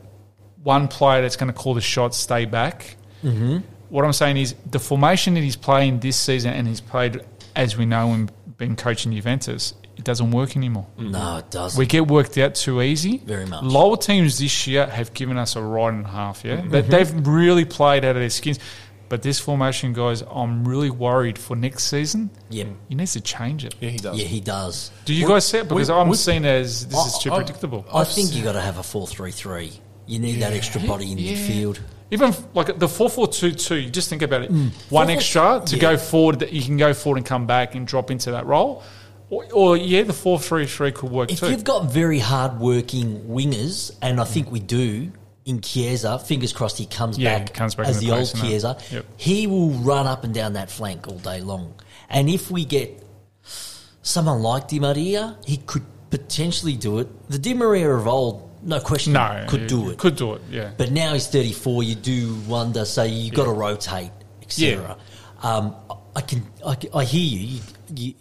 [0.63, 2.97] one player that's going to call the shots, stay back.
[3.25, 3.59] Mm-hmm.
[3.89, 7.21] What I'm saying is the formation that he's playing this season and he's played,
[7.57, 10.87] as we know, when been coaching Juventus, it doesn't work anymore.
[10.99, 11.79] No, it doesn't.
[11.79, 13.19] We get worked out too easy.
[13.19, 13.63] Very much.
[13.63, 16.57] Lower teams this year have given us a right and a half, yeah?
[16.57, 16.71] Mm-hmm.
[16.71, 18.59] They, they've really played out of their skins.
[19.11, 22.31] But this formation, guys, I'm really worried for next season.
[22.49, 23.75] Yeah, He needs to change it.
[23.81, 24.17] Yeah, he does.
[24.17, 24.91] Yeah, he does.
[25.05, 25.69] Do you We- guys see it?
[25.69, 27.85] Because we- I'm we- seeing as this is too I- I- predictable.
[27.93, 29.73] I I've think seen- you got to have a four-three-three.
[30.07, 31.35] You need that extra body in Yeah.
[31.35, 31.79] midfield.
[32.13, 34.51] Even like the 4 4 2 2, you just think about it.
[34.51, 35.83] One 4-4 extra to yeah.
[35.83, 38.83] go forward, that you can go forward and come back and drop into that role.
[39.31, 41.47] Or, or yeah, the 4 3 3 could work If too.
[41.47, 45.13] If you've got very hard-working wingers, and I think we do
[45.47, 48.35] in Chiesa, fingers crossed he comes Yeah, back, he comes back as the the old.
[48.35, 48.77] Chiesa.
[48.91, 49.07] Yep.
[49.17, 51.75] He will run up and down that flank all day long.
[52.09, 53.03] And if we get
[54.03, 57.31] someone like Di Maria, he could potentially do it.
[57.31, 59.99] The Di Maria of old, no question, no, could do it.
[59.99, 60.73] Could do it, yeah.
[60.77, 61.85] But now he's 34.
[61.85, 62.85] You do wonder.
[62.85, 64.11] So you've got to rotate,
[64.43, 64.97] etc.
[65.43, 65.77] Um,
[66.17, 66.45] I can.
[66.67, 67.39] I, I hear you.
[67.47, 67.61] you,
[67.95, 68.15] you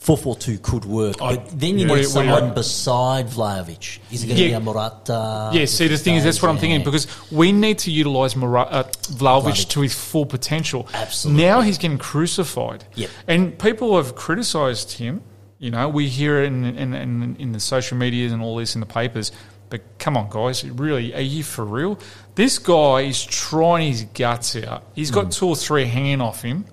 [0.00, 1.84] Four four two could work, I- but then you yeah.
[1.84, 2.54] need What do you- what do you someone reckon?
[2.54, 3.98] beside Vlahovic.
[4.10, 4.48] Is it going to Yeah.
[4.48, 5.50] be a Morata?
[5.52, 8.62] Yeah, see, the thing is, that's what I'm thinking because we need to utilise Mora-
[8.70, 8.82] uh,
[9.12, 9.68] Vlahovic.
[9.68, 10.88] to his full potential.
[10.94, 11.44] Absolutely.
[11.44, 12.84] Now he's getting crucified.
[12.94, 13.10] Yep.
[13.28, 15.20] And people have criticised him.
[15.58, 18.74] You know, we hear it in, in, in, in the social media and all this
[18.74, 19.30] in the papers.
[19.68, 21.98] But come on, guys, really, are you for real?
[22.36, 24.84] This guy is trying his guts out.
[24.94, 26.64] He's got two or three hanging off him.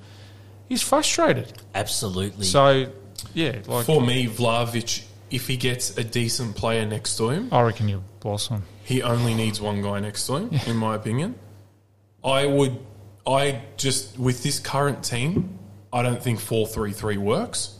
[0.70, 1.52] He's frustrated.
[1.76, 2.46] absolutely.
[2.46, 2.88] So,
[3.38, 7.62] yeah, like For me, Vlahovic, if he gets a decent player next to him, I
[7.62, 8.64] reckon you blossom.
[8.84, 11.36] he only needs one guy next to him, in my opinion.
[12.24, 12.80] I would,
[13.28, 15.60] I just, with this current team,
[15.94, 17.78] I don't think 4 3 3 works.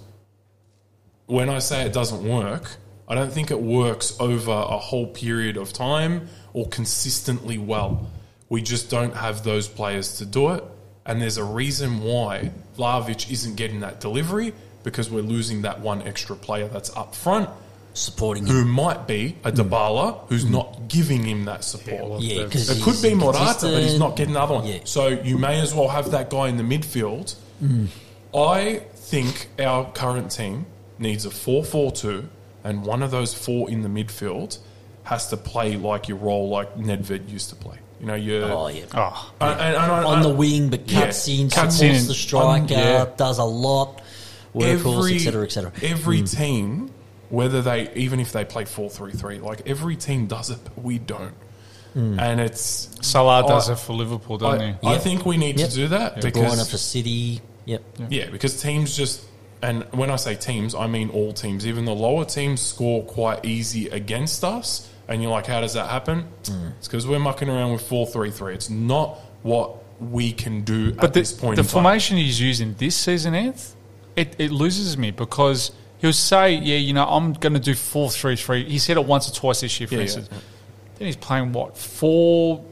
[1.26, 2.78] When I say it doesn't work,
[3.08, 8.12] I don't think it works over a whole period of time or consistently well.
[8.48, 10.64] We just don't have those players to do it.
[11.06, 14.54] And there's a reason why Vlahovic isn't getting that delivery
[14.88, 17.50] because we're losing that one extra player that's up front
[17.94, 18.56] supporting him.
[18.56, 19.56] who might be a mm.
[19.58, 20.52] Dybala who's mm.
[20.52, 22.22] not giving him that support.
[22.22, 24.66] Yeah, because It could be Morata, but he's not getting the other one.
[24.66, 24.80] Yeah.
[24.86, 27.36] So you may as well have that guy in the midfield.
[27.62, 27.88] Mm.
[28.34, 30.68] I think our current team
[31.00, 32.30] needs a 4 4 2,
[32.64, 34.58] and one of those four in the midfield
[35.04, 37.78] has to play like your role like Nedved used to play.
[38.00, 38.46] You know, you're.
[38.46, 38.86] Oh yeah.
[38.94, 41.96] Oh, and- and- and I- On the wing, but yeah, cuts in, cuts supports in
[41.96, 43.06] and- the striker, yeah.
[43.18, 44.02] does a lot,
[44.58, 45.72] workhorse, etc., etc.
[45.82, 46.92] Every team,
[47.30, 50.84] whether they even if they play four three three, like every team does it, but
[50.84, 51.34] we don't.
[51.96, 54.88] And it's Salah does I- it for Liverpool, doesn't I, he?
[54.88, 55.70] I think we need Yep.
[55.70, 57.42] to do that De Bruyne because for City.
[57.66, 57.84] Yep.
[58.10, 59.24] yeah, because teams just
[59.64, 61.66] and when I say teams, I mean all teams.
[61.66, 65.90] Even the lower teams score quite easy against us, and you're like, how does that
[65.90, 66.26] happen?
[66.44, 66.74] Mm.
[66.78, 68.54] It's because we're mucking around with four three three.
[68.54, 71.56] It's not what we can do at the, this point.
[71.56, 71.74] the in time.
[71.84, 73.72] formation he's using this season, Anth,
[74.18, 78.10] it, it loses me because he'll say, yeah, you know, I'm going to do 4
[78.10, 78.64] 3 3.
[78.66, 80.04] He said it once or twice this year, for Yeah, yeah.
[80.04, 80.30] instance.
[80.98, 81.78] Then he's playing what?
[81.78, 82.64] 4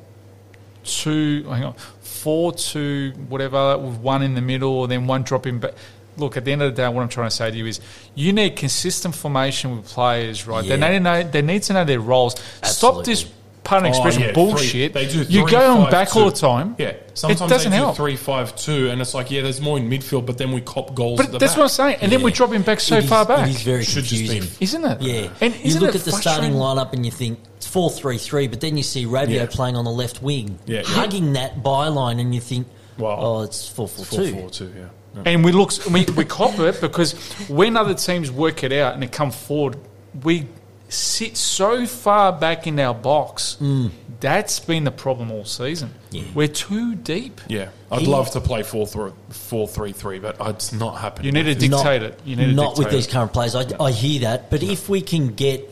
[0.84, 5.60] 2, hang on, 4 2, whatever, with one in the middle, and then one dropping
[5.60, 5.74] back.
[6.18, 7.82] Look, at the end of the day, what I'm trying to say to you is
[8.16, 10.66] you need consistent formation with players, right?
[10.66, 12.39] They, need to know, they need to know their roles.
[12.64, 13.30] Stop this
[13.66, 14.93] pardon Oh, expression yeah, bullshit.
[14.93, 16.76] Three, they do you three, go on five, back all the time.
[16.78, 17.97] Yeah, sometimes it doesn't they do help.
[17.97, 20.95] three five two, and it's like yeah, there's more in midfield, but then we cop
[20.95, 21.18] goals.
[21.18, 21.57] But at the that's back.
[21.57, 21.97] what I'm saying.
[22.01, 23.47] And then we drop him back so It is- far back.
[23.49, 24.57] It is very Should just be- confusing.
[24.61, 25.01] Isn't it?
[25.01, 25.30] Yeah.
[25.41, 28.18] And you isn't look it at the starting lineup and you think it's 4 3
[28.18, 29.45] 3, but then you see Rabiot Yeah.
[29.49, 30.84] playing on the left wing, Yeah.
[30.86, 33.18] hugging that byline, and you think, Wow.
[33.20, 34.66] oh, it's 4 4 four 2.
[34.76, 34.82] Yeah.
[35.16, 35.22] yeah.
[35.26, 37.13] And we look, we, we cop it because
[37.49, 39.78] when other teams work it out and they come forward,
[40.24, 40.47] we
[40.90, 43.58] sit so far back in our box.
[43.62, 43.92] Mm.
[44.20, 45.94] That's been the problem all season.
[46.12, 46.24] Yeah.
[46.34, 47.42] We're too deep.
[47.48, 51.26] Yeah, I'd He- love to play 4 3 4 3 3, but it's not happening.
[51.36, 52.20] You need to Not- dictate it.
[52.26, 53.12] You need to not with these it.
[53.12, 53.56] current players.
[53.56, 55.70] I, I hear that, but if we can get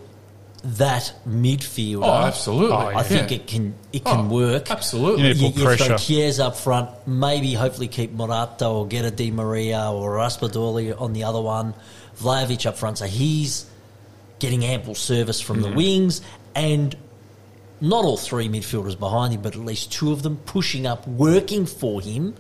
[0.64, 2.76] that midfielder, Oh, absolutely.
[2.76, 2.98] Oh, yeah.
[2.98, 4.72] I think it can it can Oh, work.
[4.72, 5.24] Absolutely.
[5.24, 5.98] You need- You, Put you've got pressure.
[6.06, 11.14] Chiesa up front, maybe hopefully keep Morata or get a Di Maria or Raspadori on
[11.14, 11.74] the other one,
[12.22, 13.66] Vlahovic up front, so he's
[14.44, 15.70] getting ample service from Mm-hmm.
[15.72, 16.22] the wings
[16.54, 16.96] and
[17.80, 21.66] not all three midfielders behind him, but at least two of them pushing up, working
[21.66, 22.36] for him.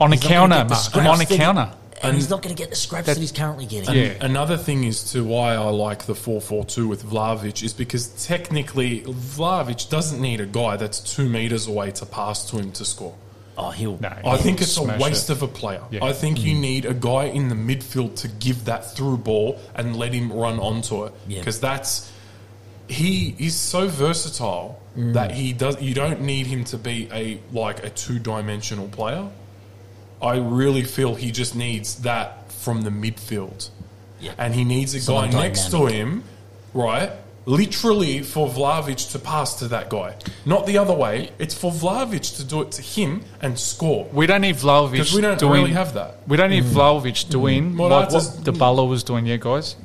[0.00, 1.14] on a He's not gonna counter, get the Mark.
[1.14, 1.72] On a that counter.
[2.02, 3.94] And, he's not going to get the scraps that, he's currently getting.
[3.94, 4.12] Yeah.
[4.20, 8.08] Another thing is to why I like the 4 4 2 with Vlahovic is because
[8.26, 12.84] technically Vlahovic doesn't need a guy that's two metres away to pass to him to
[12.84, 13.14] score.
[13.58, 13.98] Oh, he'll.
[13.98, 14.12] No.
[14.24, 15.32] I think it's a waste it.
[15.32, 15.82] of a player.
[15.90, 16.04] Yeah.
[16.04, 16.60] I think you mm.
[16.60, 20.58] need a guy in the midfield to give that through ball and let him run
[20.58, 21.38] onto it Yeah.
[21.38, 22.12] because that's
[22.88, 25.14] he is so versatile mm.
[25.14, 25.80] that he does.
[25.80, 29.28] You don't need him to be a like a two dimensional player.
[30.20, 33.70] I really feel he just needs that from the midfield,
[34.20, 34.32] Yeah.
[34.38, 36.24] and he needs a Someone guy next to him,
[36.72, 37.10] right?
[37.48, 41.30] Literally for Vlahovic to pass to that guy, not the other way.
[41.38, 44.08] It's for Vlahovic to do it to him and score.
[44.12, 46.16] We don't need Vlahovic Because we don't doing, really have that.
[46.26, 46.72] We don't need mm.
[46.72, 47.30] Vlahovic mm.
[47.30, 49.76] doing Well, like what the Dybala was doing, yeah, guys.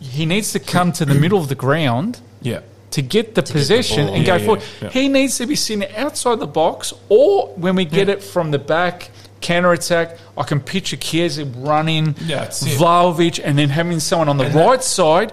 [0.00, 1.20] He needs to come to the mm.
[1.20, 2.60] middle of the ground Yeah.
[2.92, 4.14] to get the possession ball.
[4.14, 4.62] and Yeah, go yeah, forward.
[4.80, 4.88] yeah.
[4.88, 8.58] He needs to be sitting outside the box, or when we get it from the
[8.58, 9.10] back,
[9.42, 10.16] counter attack.
[10.38, 12.78] I can picture Chiesa running, Yeah, that's it.
[12.78, 15.32] Vlahovic, and then having someone on the And that- right side.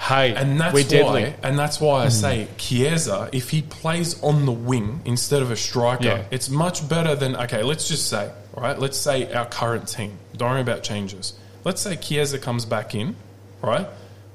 [0.00, 1.24] Hey, And that's we're deadly.
[1.24, 2.10] why, and that's why I mm-hmm.
[2.10, 6.22] say Chiesa, if he plays on the wing instead of a striker, Yeah.
[6.30, 7.62] it's much better than okay.
[7.62, 10.18] Let's just say, all right, let's say our current team.
[10.36, 11.34] Don't worry about changes.
[11.64, 13.14] Let's say Chiesa comes back in,
[13.62, 13.86] right?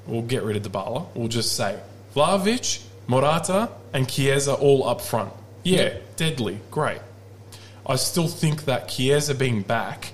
[0.06, 1.08] We'll get rid of Dybala.
[1.14, 1.80] We'll just say
[2.14, 5.32] Vlahovic, Morata, and Chiesa all up front.
[5.64, 7.00] Yeah, deadly, great.
[7.84, 10.12] I still think that Chiesa being back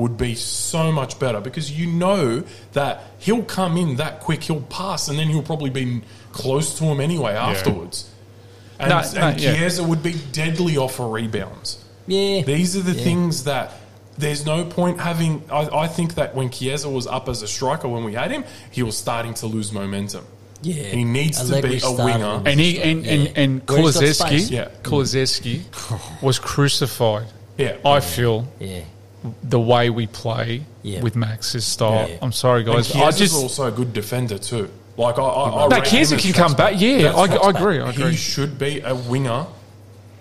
[0.00, 2.42] would be so much better because you know
[2.72, 6.84] that he'll come in that quick, he'll pass, and then he'll probably be close to
[6.84, 8.08] him anyway afterwards.
[8.78, 9.54] And, No, no, and yeah.
[9.54, 11.84] Chiesa would be deadly off for rebounds.
[12.06, 12.42] Yeah.
[12.42, 13.04] These are the Yeah.
[13.04, 13.72] things that
[14.16, 15.42] there's no point having.
[15.50, 18.44] I, I think that when Chiesa was up as a striker when we had him,
[18.70, 20.24] he was starting to lose momentum.
[20.62, 20.74] Yeah.
[20.84, 22.42] He needs to be a winger.
[22.46, 23.30] And he and and, Yeah.
[23.36, 24.50] and Where he's got Kulusevski, space.
[24.50, 24.68] Yeah.
[24.82, 27.26] Kulusevski was crucified.
[27.58, 27.76] Yeah.
[27.84, 28.80] I feel Yeah.
[29.42, 31.02] The way we play Yeah.
[31.02, 32.08] with Max's style.
[32.08, 32.18] Yeah.
[32.22, 32.90] I'm sorry, And guys.
[32.94, 34.70] I Chiesa's just also a good defender too.
[34.96, 36.56] Like I, I, I No, rate Chiesa can come Foxback.
[36.56, 36.74] back.
[36.80, 37.80] Yeah, That's I, I agree.
[37.80, 38.10] I agree.
[38.10, 39.46] He should be a winger.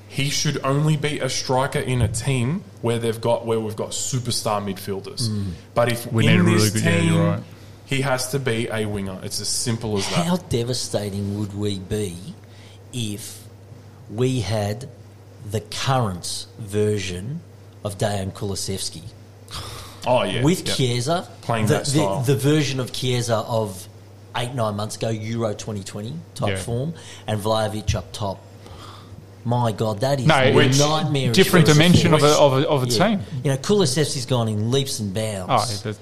[0.08, 3.91] He should only be a striker in a team where they've got where we've got
[3.91, 5.30] superstar midfielders.
[5.30, 5.52] Mm.
[5.74, 7.43] But if We in need a really good- team, you're right.
[7.86, 9.20] he has to be a winger.
[9.24, 10.26] It's as simple as that.
[10.26, 12.16] How devastating would we be
[12.91, 13.43] if
[14.10, 14.89] we had
[15.52, 17.41] the current version
[17.84, 19.01] of Dejan Kulusevski
[20.07, 20.73] oh yeah, with yeah.
[20.73, 22.21] Chiesa, Playing the, that style.
[22.21, 23.88] the, the version of Chiesa of
[24.36, 26.55] eight nine months ago, Euro 2020 type Yeah.
[26.57, 26.93] form,
[27.27, 28.39] and Vlahovic up top.
[29.45, 31.32] My God, that is No, a nightmare.
[31.32, 33.21] different dimension of a, of a, of a team.
[33.43, 35.93] You know, Kulusevski's gone in leaps and bounds Oh,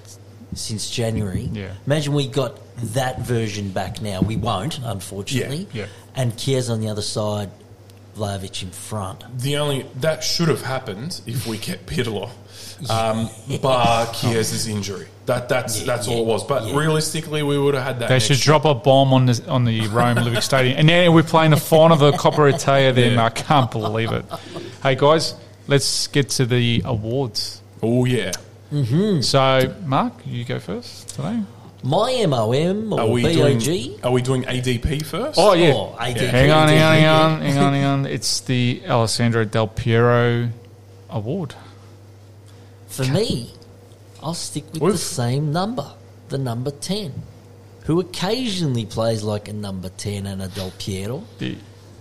[0.54, 1.44] since January.
[1.54, 1.74] Yeah.
[1.86, 2.60] Imagine we got
[2.96, 4.22] that version back now.
[4.22, 5.68] We won't, unfortunately.
[5.72, 5.88] Yeah, yeah.
[6.16, 7.50] And Chiesa on the other side,
[8.18, 9.24] Vlahovic in front.
[9.40, 12.30] The only that should have happened if we kept Pirlo,
[12.90, 13.30] um,
[13.62, 15.08] bar Chiesa's injury.
[15.28, 16.44] That that's Yeah, that's yeah, all it was.
[16.44, 16.78] But yeah.
[16.78, 18.08] realistically, we would have had that.
[18.10, 21.14] they next should drop a bomb on the on the Rome Olympic Stadium, and then
[21.14, 22.92] we're playing the final of the Coppa Italia.
[22.94, 23.26] There, Yeah.
[23.26, 24.26] I can't believe it.
[24.84, 25.36] Hey guys,
[25.68, 27.62] let's get to the awards.
[27.84, 28.32] Oh yeah.
[29.22, 31.40] So, Mark, you go first today.
[31.88, 33.34] My MOM or Are we BOG.
[33.64, 34.00] doing?
[34.04, 35.40] Are we doing ADP first?
[35.40, 35.72] Oh yeah.
[35.74, 36.30] Oh, ADP.
[36.30, 38.06] Hang on, hang on, hang on, hang on, hang on.
[38.18, 40.50] It's the Alessandro Del Piero
[41.10, 41.56] Award.
[42.88, 43.54] For me,
[44.22, 45.94] I'll stick with We've- the same number,
[46.28, 47.14] the number 10,
[47.86, 51.56] who occasionally plays like a number 10 and a Del Piero The-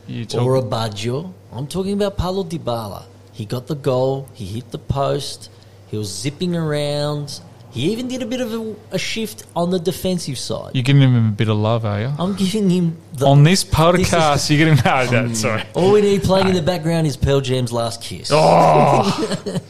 [0.08, 1.32] You talk, or a Baggio.
[1.52, 3.04] I'm talking about Paulo Dybala.
[3.32, 5.48] He got the goal, he hit the post,
[5.88, 7.40] he was zipping around.
[7.76, 10.70] He even did a bit of a, a shift on the defensive side.
[10.74, 12.12] you're giving him a bit of love, are you?
[12.18, 13.26] I'm giving him the.
[13.26, 15.34] On this podcast, you're getting no, no, hmm.
[15.34, 15.62] sorry.
[15.74, 18.30] all we need playing in the background is Pearl Jam's last kiss.
[18.32, 19.02] Oh,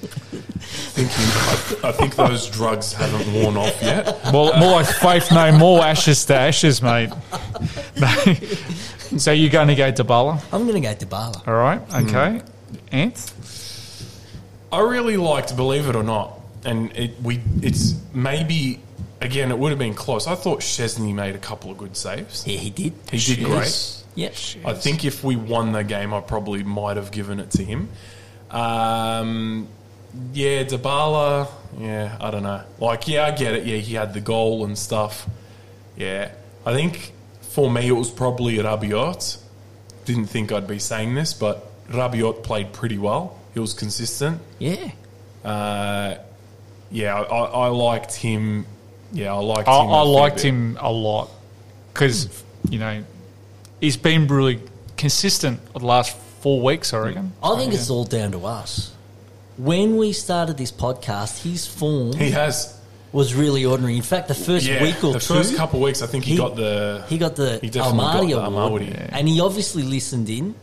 [0.97, 4.07] Thinking, I, I think those drugs haven't worn off yet.
[4.33, 7.11] Well, more like faith no more, ashes to ashes, mate.
[9.19, 11.43] So you're going to go Dybala, I'm going to go to Bala.
[11.47, 11.79] all right?
[11.79, 12.07] Hmm.
[12.07, 12.43] Okay,
[12.93, 13.33] Ant.
[14.73, 16.36] I really liked, believe it or not,
[16.67, 18.81] and it we it's maybe
[19.21, 20.27] again, it would have been close.
[20.27, 22.47] I thought Szczesny made a couple of good saves.
[22.47, 22.93] Yeah, he did.
[23.11, 24.05] He did great.
[24.15, 24.35] Yep.
[24.65, 27.91] I think if we won the game, I probably might have given it to him.
[28.51, 29.69] Um,
[30.33, 31.49] yeah, Dybala.
[31.79, 32.63] Yeah, I don't know.
[32.79, 33.67] Like, yeah, I get it.
[33.67, 35.29] Yeah, he had the goal and stuff.
[35.97, 36.31] Yeah,
[36.65, 37.13] I think
[37.43, 39.39] for me it was probably Rabiot.
[40.07, 43.39] Didn't think I'd be saying this, but Rabiot played pretty well.
[43.53, 44.41] He was consistent.
[44.59, 44.93] Yeah.
[45.45, 46.17] Uh,
[46.91, 48.67] yeah, I, I, I liked him.
[49.13, 49.89] Yeah, I liked I, him.
[49.91, 50.45] a I fair liked bit.
[50.45, 51.31] him a lot
[51.93, 53.03] because you know
[53.81, 54.61] he's been really
[54.97, 56.93] consistent for the last four weeks.
[56.93, 57.33] I reckon.
[57.43, 58.93] I think it's all down to us.
[59.59, 62.79] When we started this podcast, his form He has.
[63.13, 63.97] was really ordinary.
[63.97, 66.25] In fact, the first Yeah, week or the two, first couple of weeks, I think
[66.25, 67.05] he, he- got the.
[67.09, 69.09] he got the He definitely got Amauri the award, Amauri.
[69.13, 70.55] and he obviously listened in.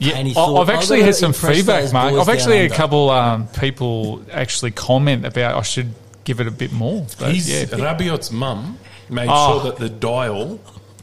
[0.00, 2.14] Yeah, and he I- thought, I've actually gonna had some feedback, those Mark.
[2.14, 5.92] I've actually had a couple um, people actually comment about I should
[6.24, 7.06] give it a bit more.
[7.18, 7.64] But He's yeah.
[7.66, 8.78] Rabiot's mum
[9.08, 9.60] made Oh.
[9.60, 10.58] sure that the dial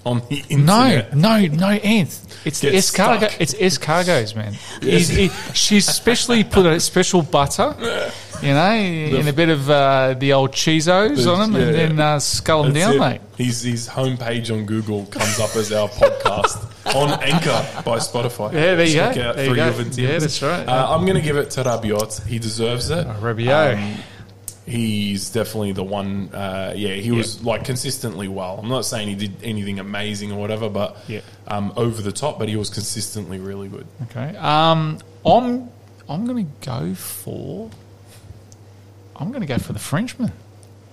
[0.05, 1.15] on the No, internet.
[1.15, 2.19] no, no, Anth.
[2.45, 3.17] It's the Gets escargot.
[3.17, 3.41] stuck.
[3.41, 4.55] It's escargots, man.
[4.81, 7.75] He's, he, she's specially put a special butter,
[8.41, 12.19] you know, and a bit of uh, the old Cheezos on them, and then uh,
[12.19, 12.99] scull them down, it.
[12.99, 13.21] mate.
[13.37, 16.65] His, his homepage on Google comes up as our podcast
[16.95, 18.53] on Anchor by Spotify.
[18.53, 19.21] Yeah, there you Check go.
[19.21, 19.67] out There you go.
[19.69, 20.67] of Yeah, that's right.
[20.67, 22.25] Uh, I'm going to give it to Rabiot.
[22.27, 23.05] He deserves it.
[23.07, 23.77] Rabiot.
[23.77, 24.03] Um,
[24.65, 26.29] he's definitely the one.
[26.33, 28.59] Uh, yeah, he was like consistently well.
[28.61, 31.21] I'm not saying he did anything amazing or whatever, but Yeah.
[31.47, 32.39] um, over the top.
[32.39, 33.87] But he was consistently really good.
[34.09, 34.35] Okay.
[34.37, 35.69] Um, I'm
[36.09, 37.69] I'm going to go for.
[39.19, 40.31] I'm going to go for the Frenchman.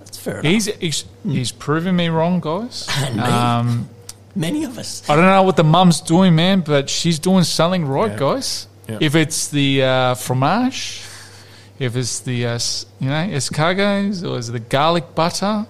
[0.01, 0.45] That's fair enough.
[0.53, 2.87] He's he's, he's proven me wrong, guys.
[2.99, 3.21] And.
[3.21, 3.89] Um,
[4.37, 5.09] Many of us.
[5.09, 8.19] I don't know what the mum's doing, man, but she's doing something right, Yeah.
[8.19, 8.67] guys.
[8.89, 8.99] Yeah.
[9.01, 11.03] If it's the uh, fromage,
[11.79, 12.59] if it's the uh,
[12.99, 15.67] you know escargots, or is it the garlic butter,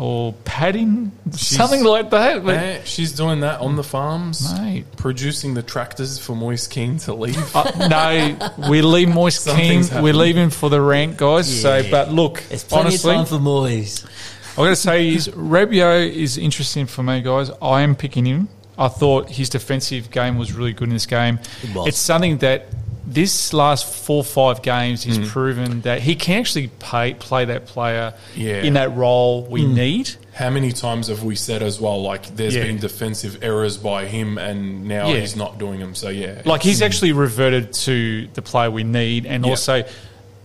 [0.00, 2.42] or padding, something like that.
[2.42, 4.86] But Yeah, she's doing that on the farms, Mate.
[4.96, 7.54] producing the tractors for Moist King to leave.
[7.54, 9.80] uh, no, we leave Moist King.
[9.80, 10.14] We're happening.
[10.14, 11.60] leaving for the rank, guys.
[11.60, 14.06] So, but look, it's plenty honestly, of time for Moyes.
[14.52, 17.50] I'm going to say is Rabiot is interesting for me, guys.
[17.60, 18.48] I am picking him.
[18.78, 21.38] I thought his defensive game was really good in this game.
[21.62, 21.88] It was.
[21.88, 22.68] It's something that
[23.06, 25.26] this last four five games he's mm.
[25.28, 28.62] proven that he can actually pay, play that player Yeah.
[28.62, 29.74] in that role we mm.
[29.74, 30.10] need.
[30.34, 32.64] How many times have we said as well, like, there's Yeah.
[32.64, 35.20] been defensive errors by him and now Yeah.
[35.20, 35.94] he's not doing them?
[35.94, 36.42] So, yeah.
[36.44, 36.86] Like he's mm.
[36.86, 39.50] actually reverted to the player we need, and Yeah.
[39.50, 39.84] also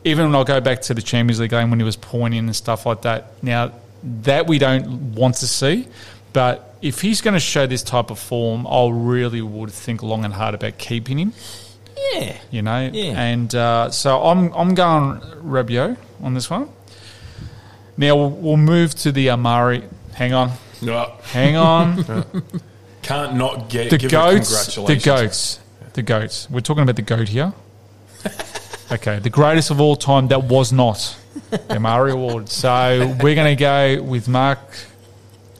[0.05, 2.55] even when I go back to the Champions League game when he was pointing and
[2.55, 3.31] stuff like that.
[3.41, 3.71] Now
[4.03, 5.87] that we don't want to see,
[6.31, 10.23] but if he's going to show this type of form, I really would think long
[10.23, 11.33] and hard about keeping him.
[12.13, 12.37] Yeah.
[12.51, 13.19] You know, Yeah.
[13.21, 16.69] and uh, so I'm I'm going Rabiot on this one.
[17.97, 19.83] Now we'll, we'll move to the Amauri.
[20.13, 20.51] Hang on,
[20.81, 22.03] No, hang on.
[23.01, 25.59] can't not get the give goats, it the goats,
[25.93, 26.49] the goats.
[26.49, 27.53] We're talking about the goat here.
[28.91, 31.17] okay, the greatest of all time that was not
[31.67, 32.49] the Murray Award.
[32.49, 34.59] So we're going to go with Mark.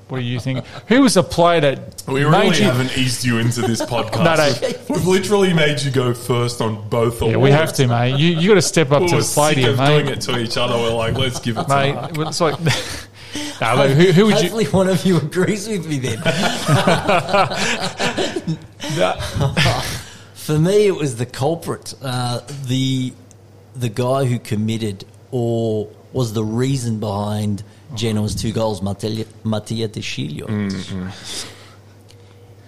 [0.08, 0.64] What do you think?
[0.88, 2.64] Who was a player that We made really you?
[2.66, 4.24] haven't eased you into this podcast.
[4.24, 4.96] No, no.
[4.96, 7.36] We've literally made you go first on both awards.
[7.36, 8.20] Yeah, we have to, mate.
[8.20, 9.88] You you got to step up We to the plate sick here, of mate.
[10.04, 10.76] doing it to each other.
[10.76, 12.16] We're like, let's give it to Mate, Mark.
[12.18, 12.60] well, it's like.
[13.62, 14.42] no, look, who, who would you?
[14.50, 16.20] Hopefully, one of you agrees with me then.
[20.36, 23.14] For me, it was the culprit, uh, the
[23.76, 30.02] the guy who committed or was the reason behind Genoa's two goals, Mattia, Mattia De
[30.02, 30.48] Sciglio.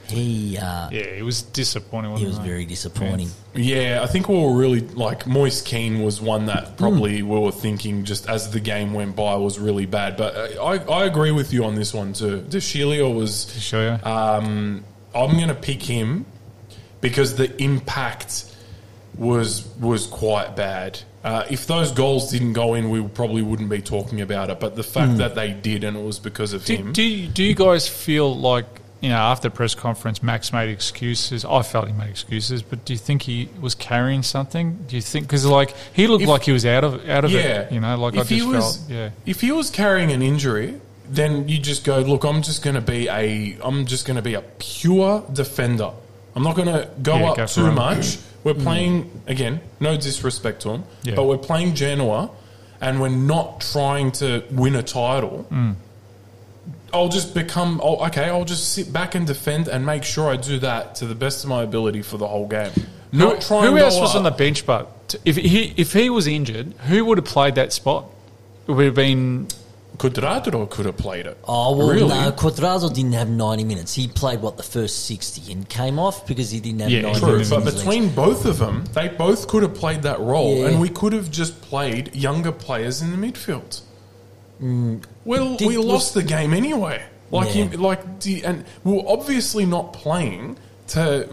[0.07, 2.11] He uh, Yeah, it was disappointing.
[2.15, 2.49] he Wasn't was it?
[2.49, 3.29] very disappointing.
[3.53, 7.51] Yeah, I think we were really like Moist Kean was one that probably we were
[7.51, 10.15] thinking just as the game went by was really bad.
[10.15, 12.39] But uh, I, I agree with you on this one too.
[12.41, 14.09] De Sciglio was Show you.
[14.09, 16.25] Um, I'm going to pick him
[17.01, 18.45] because the impact
[19.17, 20.99] was was quite bad.
[21.27, 24.59] Uh, if those goals didn't go in, we probably wouldn't be talking about it.
[24.61, 25.17] But the fact Hmm.
[25.17, 26.93] that they did, and it was because of Do, him.
[26.93, 28.65] do, you- do you guys feel like,
[29.01, 31.43] you know, after the press conference, Max made excuses?
[31.43, 34.79] I felt he made excuses, but do you think he was carrying something?
[34.87, 37.31] Do you think, because like, he looked If- like he was out of out of
[37.31, 39.09] yeah, it, you know, like I if he was, felt, yeah.
[39.25, 40.75] If he was carrying an injury,
[41.09, 44.21] then you just go, look, I'm just going to be a, I'm just going to
[44.21, 45.91] be a pure defender.
[46.37, 48.19] I'm not going to go Yeah, up go for too much.
[48.43, 51.15] We're playing again, no disrespect to him, Yeah.
[51.15, 52.29] but we're playing Genoa,
[52.79, 55.47] and we're not trying to win a title.
[55.51, 55.75] Mm.
[56.93, 58.25] I'll just become oh, okay.
[58.25, 61.43] I'll just sit back and defend and make sure I do that to the best
[61.43, 62.71] of my ability for the whole game.
[63.11, 64.17] Not Who, try who go else was up.
[64.17, 64.63] on the bench?
[64.63, 68.05] But t- if he if he was injured, who would have played that spot?
[68.67, 69.47] It would have been
[69.97, 71.37] Cuadrado could have played it.
[71.47, 72.07] Oh well, really?
[72.09, 72.31] no.
[72.31, 73.95] Cuadrado didn't have ninety minutes.
[73.95, 77.19] He played what the first sixty and came off because he didn't have Yeah, ninety
[77.19, 77.49] True, minutes.
[77.49, 77.83] but in his legs.
[77.83, 80.67] between both of them, they both could have played that role, Yeah.
[80.67, 83.81] and we could have just played younger players in the midfield.
[84.61, 85.03] Mm.
[85.25, 87.01] well, Did- we was- lost the game anyway.
[87.31, 87.65] Like, Yeah.
[87.65, 90.57] you, like, do you- and we we're obviously not playing
[90.89, 91.27] to.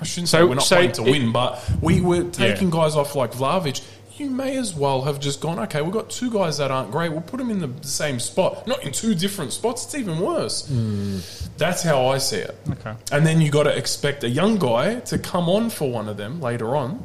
[0.00, 2.70] I shouldn't say So- we're not so playing to it- win, but we were taking
[2.70, 3.80] guys off like Vlahovic.
[4.20, 5.58] You may as well have just gone.
[5.60, 7.10] Okay, we've got two guys that aren't great.
[7.10, 9.86] We'll put them in the same spot, not in two different spots.
[9.86, 10.68] It's even worse.
[10.68, 11.20] Hmm.
[11.56, 12.54] That's how I see it.
[12.70, 12.94] Okay.
[13.12, 16.18] And then you got to expect a young guy to come on for one of
[16.18, 17.02] them later on.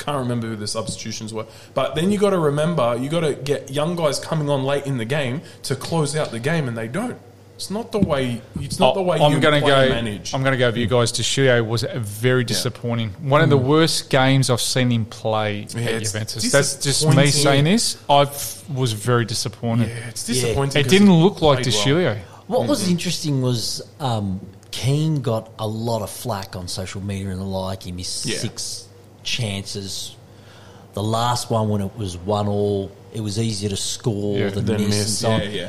[0.00, 3.34] Can't remember who the substitutions were, but then you got to remember you got to
[3.34, 6.76] get young guys coming on late in the game to close out the game, and
[6.76, 7.18] they don't.
[7.56, 8.40] It's not the way.
[8.60, 9.76] It's not the way I'm you gonna play go.
[9.80, 10.34] and manage.
[10.34, 11.10] I'm going to go with you guys.
[11.10, 13.10] De Sciglio was a very disappointing.
[13.20, 16.52] One of the worst games I've seen him play Yeah, at Juventus.
[16.52, 17.96] That's just me saying this.
[18.10, 18.26] I
[18.72, 19.88] was very disappointed.
[19.88, 20.78] yeah, it's disappointing.
[20.80, 22.16] It 'cause didn't look like played well.
[22.46, 24.38] What was interesting was um,
[24.70, 27.84] Kean got a lot of flack on social media and the like.
[27.84, 28.36] He missed Yeah.
[28.38, 28.86] six
[29.22, 30.14] chances.
[30.92, 34.66] The last one, when it was one all, it was easier to score Yeah, than
[34.66, 35.40] Then miss, and miss, so on.
[35.42, 35.68] yeah, yeah.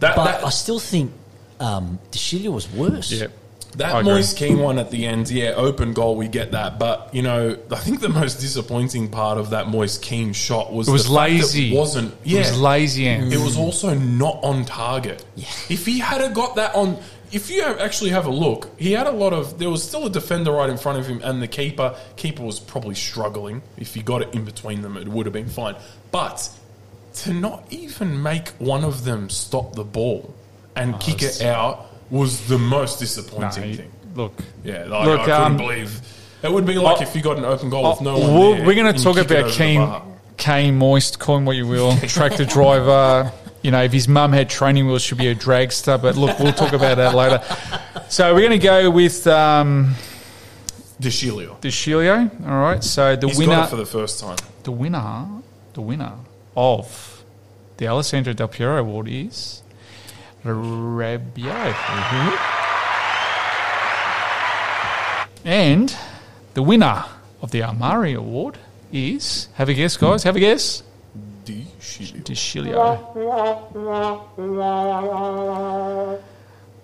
[0.00, 1.12] That But that, I still think
[1.60, 3.10] um, De Sciglio was worse.
[3.12, 3.28] Yeah.
[3.76, 4.14] That I agree.
[4.14, 6.78] Moise Kean one at the end, yeah, open goal, we get that.
[6.78, 10.88] But, you know, I think the most disappointing part of that Moise Kean shot was
[10.88, 11.72] It was the fact that lazy.
[11.74, 12.40] It wasn't, yeah.
[12.40, 13.06] It was lazy.
[13.08, 15.24] And It was also not on target.
[15.36, 15.46] Yeah.
[15.68, 16.96] If he had a got that on,
[17.30, 19.58] if you have- actually have a look, he had a lot of.
[19.58, 21.94] There was still a defender right in front of him, and the keeper.
[22.16, 23.60] Keeper was probably struggling.
[23.76, 25.76] If he got it in between them, it would have been fine.
[26.10, 26.48] But
[27.24, 30.34] to not even make one of them stop the ball
[30.76, 33.92] and kick it out was the most disappointing he- thing.
[34.14, 34.32] look,
[34.64, 36.00] Yeah, like, Look, I couldn't um, believe.
[36.42, 38.52] It would be like Oh, if you got an open goal with no one Well,
[38.54, 38.66] there.
[38.66, 39.90] we're going to talk about Kane.
[40.36, 43.32] Kane Moist, call him what you will, tractor driver.
[43.62, 46.00] You know, if his mum had training wheels, should be a dragster.
[46.00, 47.42] But look, we'll talk about that later.
[48.08, 49.94] So we're going to go with um.
[51.00, 52.30] De Sciglio.
[52.48, 52.82] All right.
[52.84, 54.36] So the He's winner, for the first time.
[54.62, 55.26] the winner,
[55.74, 56.12] the winner
[56.58, 57.22] of
[57.76, 59.62] the Alessandro Del Piero Award is
[60.44, 61.72] Rabiot.
[61.72, 62.34] Mm-hmm.
[65.44, 65.96] And
[66.54, 67.04] the winner
[67.40, 68.58] of the Amauri Award
[68.92, 70.82] is, have a guess, guys, have a guess.
[71.44, 71.64] De
[72.34, 72.76] Sciglio.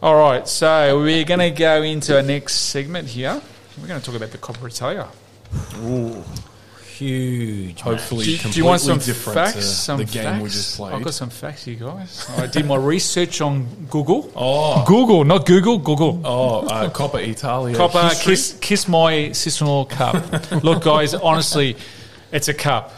[0.01, 3.43] All right, so we're going to go into our next segment here.
[3.81, 5.09] We're going to talk about the Coppa Italia.
[6.99, 7.81] Huge.
[7.81, 9.55] Hopefully, Do, you- do completely you want some different facts?
[9.55, 10.43] to Some the game facts?
[10.43, 10.95] we just played.
[10.95, 12.27] I've got some facts you guys.
[12.39, 14.31] I did my research on Google.
[14.37, 16.21] Oh, Google, not Google, Google.
[16.25, 17.77] oh, uh, Coppa Italia.
[17.77, 20.15] Copper, kiss, kiss my sister-in-law cup.
[20.65, 21.77] Look, guys, honestly,
[22.31, 22.93] it's a cup.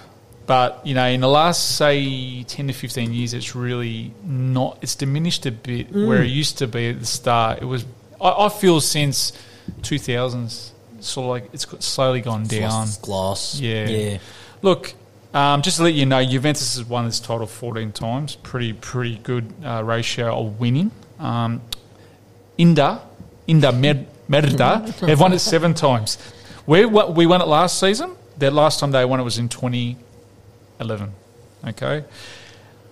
[0.47, 4.95] But, you know, in the last, say, 10 to 15 years, it's really not, it's
[4.95, 7.63] diminished a bit where it used to be at the start.
[7.63, 7.85] It was,
[8.21, 9.33] I, I feel since
[9.83, 10.71] 2000s,
[11.01, 12.71] sort of like it's slowly gone down.
[12.71, 13.61] Lost glass.
[13.61, 13.89] Yeah.
[13.89, 14.19] Yeah.
[14.63, 14.95] Look,
[15.35, 18.37] um, just to let you know, Juventus has won this title 14 times.
[18.37, 20.91] Pretty, pretty good uh, ratio of winning.
[21.19, 21.61] Um,
[22.59, 23.01] Inda,
[23.47, 26.17] Inda Mer- Merda, they've won it seven times.
[26.67, 28.17] We, we won it last season.
[28.39, 31.13] Their last time they won it was in 2011.
[31.69, 32.05] Okay.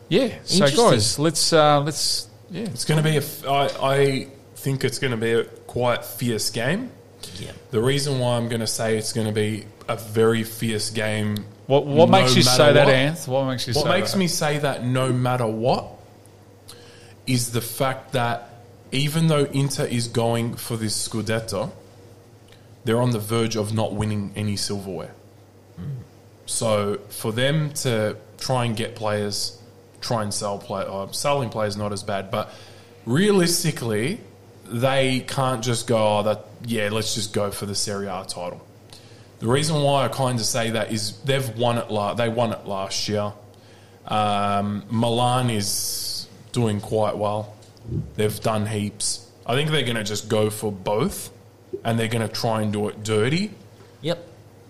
[0.08, 0.38] Yeah.
[0.44, 2.62] So, guys, let's, uh, let's, yeah.
[2.64, 3.20] It's going to be a.
[3.20, 4.26] f- I, I
[4.56, 6.90] think it's going to be a quite fierce game.
[7.40, 7.52] Yeah.
[7.70, 11.44] The reason why I'm going to say it's going to be a very fierce game.
[11.66, 13.28] What, what no makes you matter say that, what- Anth?
[13.28, 14.18] What makes you What say makes that?
[14.18, 15.86] me say that no matter what
[17.26, 18.50] is the fact that
[18.92, 21.70] even though Inter is going for this Scudetto,
[22.84, 25.12] they're on the verge of not winning any silverware.
[26.46, 29.58] So for them to try and get players,
[30.02, 32.52] try and sell play, uh, selling players not as bad, but
[33.06, 34.20] realistically,
[34.66, 38.64] they can't just go, oh, that yeah, let's just go for the Serie A title.
[39.40, 41.90] The reason why I kind of say that is they've won it.
[41.90, 43.32] La- they won it last year.
[44.06, 47.54] Um, Milan is doing quite well.
[48.16, 49.26] They've done heaps.
[49.46, 51.30] I think they're going to just go for both,
[51.84, 53.50] and they're going to try and do it dirty
[54.00, 54.26] Yep.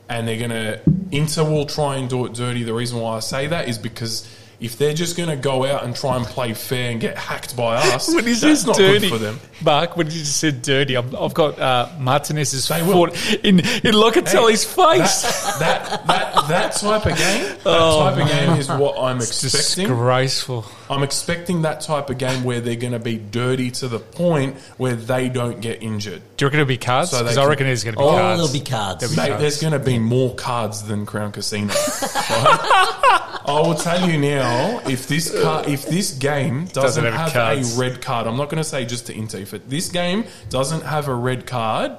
[0.09, 0.81] and they're gonna
[1.11, 2.63] Inter will try and do it dirty.
[2.65, 4.29] The reason why I say that is because
[4.65, 7.77] if they're just gonna go out and try and play fair and get hacked by
[7.77, 9.39] us, When he that's says not dirty, good for them.
[9.63, 13.13] Mark, when you just said dirty, I've, I've got uh, Martinez's foot
[13.45, 15.23] in, in Locatelli's face.
[15.59, 19.45] That, that that that type of game, that type of game is what I'm It's
[19.45, 19.89] expecting.
[19.89, 20.65] disgraceful.
[20.91, 24.57] I'm expecting that type of game where they're going to be dirty to the point
[24.77, 26.21] where they don't get injured.
[26.37, 27.11] Do you reckon it'll be cards?
[27.11, 28.39] So Because I reckon there's going to be Oh, cards.
[28.39, 29.01] there'll be cards.
[29.01, 29.41] There'll be Mate, cards.
[29.43, 31.69] there's going to be more cards than Crown Casino.
[32.15, 33.41] right?
[33.47, 37.33] I will tell you now, if this car, if this game doesn't, Doesn't have have,
[37.33, 37.77] cards.
[37.77, 39.39] a red card, I'm not going to say just to Inter.
[39.39, 41.93] If it, this game doesn't have a red card,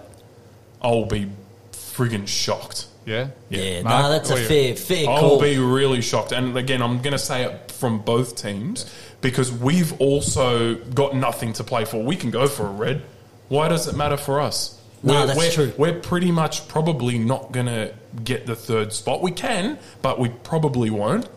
[0.81, 1.31] I'll be
[1.71, 2.87] friggin' shocked.
[3.05, 5.39] Yeah, Yeah, Mark, no, that's a what do you- fair fair I'll call.
[5.41, 6.31] be really shocked.
[6.31, 11.53] And again, I'm going to say it from both teams because we've also got nothing
[11.53, 12.03] to play for.
[12.03, 13.03] We can go for a red.
[13.49, 14.81] Why does it matter for us?
[15.03, 15.73] No, we're, that's we're, true.
[15.77, 19.21] We're pretty much probably not going to get the third spot.
[19.21, 21.29] We can, but we probably won't.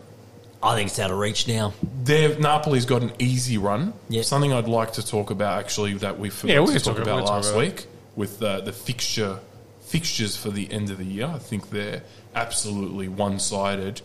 [0.61, 1.73] I think it's out of reach now.
[2.03, 3.93] They've, Napoli's got an easy run.
[4.09, 4.23] Yeah.
[4.23, 7.03] Something I'd like to talk about actually that we forgot Yeah, we to talk talk-
[7.03, 7.85] about we'll talk last about week
[8.15, 9.39] with uh, the fixture
[9.81, 11.27] fixtures for the end of the year.
[11.27, 12.03] I think they're
[12.35, 14.01] absolutely one sided,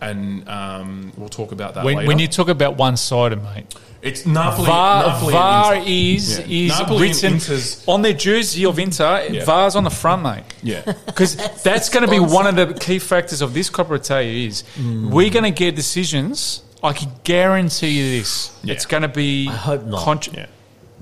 [0.00, 2.08] and um, we'll talk about that When, later.
[2.08, 4.66] when you talk about one sided, mate, it's Napoli.
[4.66, 5.90] VAR, Napoli VAR and Inter.
[5.90, 6.46] is Yeah.
[6.48, 9.26] is Napoli written Inter's- on their jersey of Inter.
[9.30, 9.44] Yeah.
[9.44, 10.44] VAR's on the front, mate.
[10.62, 10.82] Yeah.
[11.06, 14.62] Because that's going to be one of the key factors of this Coppa Italia is
[14.78, 15.10] Mm.
[15.10, 16.62] we're going to get decisions.
[16.80, 18.56] I can guarantee you this.
[18.62, 18.74] Yeah.
[18.74, 19.48] It's going to be.
[19.48, 20.04] I hope not.
[20.06, 20.46] contr- yeah.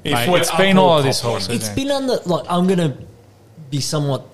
[0.05, 1.57] Mate, we're it's been all of this top whole season.
[1.57, 2.97] It's been under like I'm going to
[3.71, 4.25] be somewhat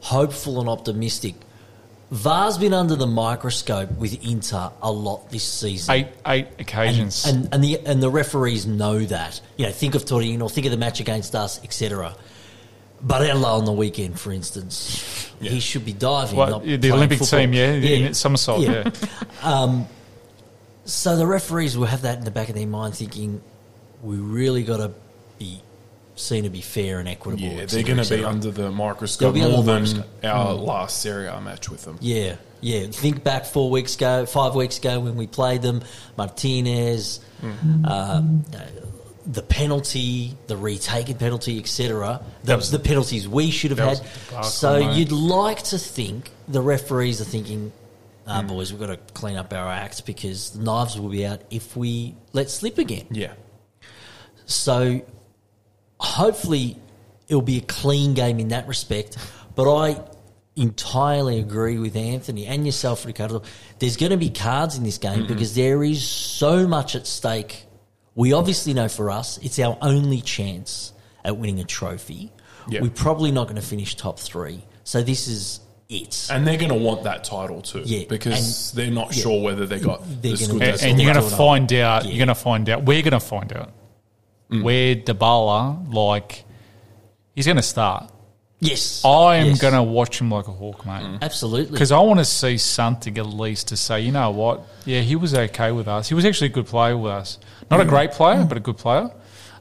[0.00, 1.34] hopeful and optimistic.
[2.10, 5.94] VAR's been under the microscope with Inter a lot this season.
[5.94, 7.26] eight eight occasions.
[7.26, 9.40] and and the and the referees know that.
[9.58, 12.14] You know, think of Torino, think of the match against us, etc.
[13.04, 15.50] Barella on the weekend, for instance, Yeah.
[15.50, 16.36] he should be diving.
[16.38, 17.40] Not the Olympic football.
[17.40, 18.90] team, yeah, in somersault, yeah.
[19.42, 19.86] Um,
[20.84, 23.40] so the referees will have that in the back of their mind, thinking
[24.02, 24.92] we really got to
[25.38, 25.60] be
[26.18, 27.44] seen to be fair and equitable.
[27.44, 30.06] Yeah, they're going to be under the microscope more the than microscope.
[30.24, 31.98] our last Serie A match with them.
[32.00, 32.86] Yeah, yeah.
[32.88, 35.82] Think back four weeks ago, five weeks ago when we played them,
[36.16, 38.60] Martinez, um, uh,
[39.26, 42.22] the penalty, the retaken penalty, etc.
[42.44, 43.88] The, was- the penalties we should have had.
[43.88, 47.72] was a debacle, So you'd like to think the referees are thinking,
[48.26, 48.48] ah, Mm.
[48.48, 51.76] boys, we've got to clean up our act because the knives will be out if
[51.76, 53.06] we let slip again.
[53.10, 53.32] Yeah.
[54.46, 55.02] So
[56.00, 56.76] hopefully
[57.28, 59.16] it'll be a clean game in that respect.
[59.54, 60.00] But I
[60.56, 63.42] entirely agree with Anthony and yourself, Riccardo.
[63.78, 67.64] There's going to be cards in this game because there is so much at stake.
[68.14, 70.92] We obviously know for us it's our only chance
[71.24, 72.32] at winning a trophy.
[72.68, 72.80] Yeah.
[72.82, 74.64] We're probably not going to finish top three.
[74.84, 76.28] So this is it.
[76.30, 77.82] And they're going to want that title too.
[77.84, 79.22] Yeah, Because they're not yeah.
[79.22, 81.30] sure whether they got They're the gonna- and, and you're going to Two and a
[81.30, 81.38] half.
[81.38, 82.04] find out.
[82.04, 82.10] Yeah.
[82.10, 82.82] You're going to find out.
[82.84, 83.72] We're going to find out
[84.50, 84.62] Mm.
[84.62, 86.44] where Dybala, like,
[87.34, 88.10] he's going to start.
[88.60, 89.04] yes.
[89.04, 89.60] I am Yes.
[89.60, 91.18] going to watch him like a hawk, mate.
[91.22, 91.70] Absolutely.
[91.72, 94.66] Because I want to see something at least to say, you know what?
[94.86, 96.08] Yeah, he was okay with us.
[96.08, 97.38] He was actually a good player with us.
[97.70, 99.10] Not a great player, but a good player.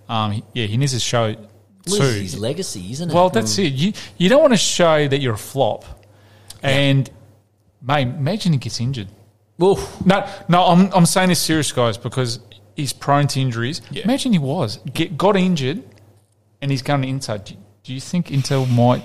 [0.09, 2.01] Um, he- yeah, he needs to show too.
[2.01, 3.13] his legacy, isn't it?
[3.13, 3.73] Well, that's it.
[3.73, 5.83] You you don't want to show that you're a flop,
[6.63, 7.09] and
[7.81, 9.09] mate, imagine he gets injured.
[9.61, 10.05] Oof.
[10.05, 12.39] No, no, I'm I'm saying this serious, guys, because
[12.78, 13.82] he's prone to injuries.
[13.91, 14.03] Yeah.
[14.03, 15.84] Imagine he was get got injured,
[16.61, 17.38] and he's going to Inter.
[17.39, 19.03] Do, do you think Inter might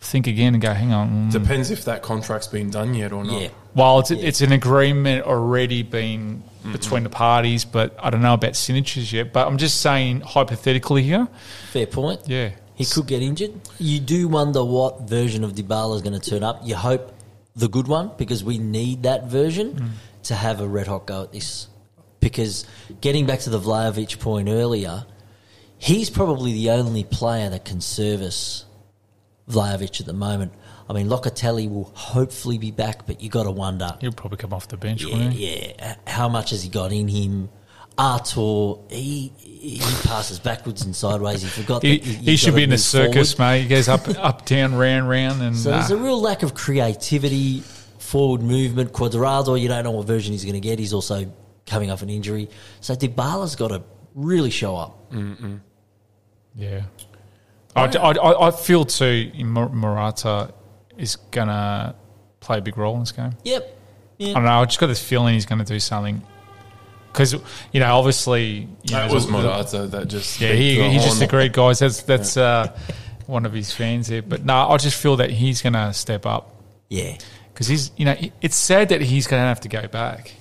[0.00, 1.08] think again and go, hang on?
[1.08, 3.40] mm, Depends if that contract's been done yet or not.
[3.40, 3.48] Yeah.
[3.74, 8.54] Well, it's, it's an agreement already been between the parties, but I don't know about
[8.56, 9.32] signatures yet.
[9.32, 11.26] But I'm just saying hypothetically here.
[11.70, 12.20] Fair point.
[12.26, 12.50] Yeah.
[12.74, 13.52] He could get injured.
[13.78, 16.60] You do wonder what version of Dybala is going to turn up.
[16.64, 17.14] You hope
[17.54, 19.88] the good one because we need that version Mm.
[20.24, 21.68] to have a red hot go at this.
[22.22, 22.64] Because
[23.00, 25.04] getting back to the Vlahovic point earlier,
[25.76, 28.64] he's probably the only player that can service
[29.50, 30.52] Vlahovic at the moment.
[30.88, 34.52] I mean, Locatelli will hopefully be back, but you got to wonder He'll probably come
[34.52, 35.74] off the bench, yeah, won't he?
[35.74, 35.96] yeah.
[36.06, 37.50] How much has he got in him?
[37.98, 41.42] Arthur, he he passes backwards and sideways.
[41.42, 41.82] He forgot.
[41.82, 43.50] He, he should be in a circus, forward.
[43.52, 43.62] mate.
[43.62, 45.76] He goes up, up, down, round, round, and So nah.
[45.78, 47.60] there's a real lack of creativity,
[47.98, 48.92] forward movement.
[48.92, 50.78] Cuadrado, you don't know what version he's going to get.
[50.78, 51.30] He's also
[51.66, 52.48] coming off an injury.
[52.80, 53.82] So Dybala's got to
[54.14, 55.12] really show up.
[56.54, 56.82] yeah.
[57.74, 59.30] I, I, I feel too.
[59.38, 60.52] Mur- Morata
[60.98, 61.94] is gonna
[62.40, 63.32] play a big role in this game.
[63.44, 63.78] Yep.
[64.20, 64.60] I don't know.
[64.60, 66.22] I just got this feeling he's going to do something
[67.10, 67.32] because
[67.72, 70.40] you know, obviously, you That there's was Morata that just.
[70.40, 71.22] Yeah, beat he, he just horn.
[71.24, 71.80] agreed, guys.
[71.80, 72.78] That's that's uh,
[73.26, 74.22] one of his fans there.
[74.22, 76.54] But no, I just feel that he's going to step up
[76.88, 77.16] Yeah.
[77.52, 80.32] because he's, you know, it's sad that he's going to have to go back.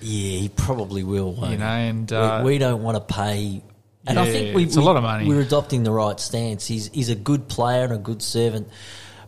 [0.00, 1.32] Yeah, he probably will.
[1.32, 3.62] won't You know, and We- uh, we, don't want to pay.
[4.06, 5.26] And I think we, it's a lot of money.
[5.26, 6.66] We're adopting the right stance.
[6.66, 8.68] He's he's a good player and a good servant,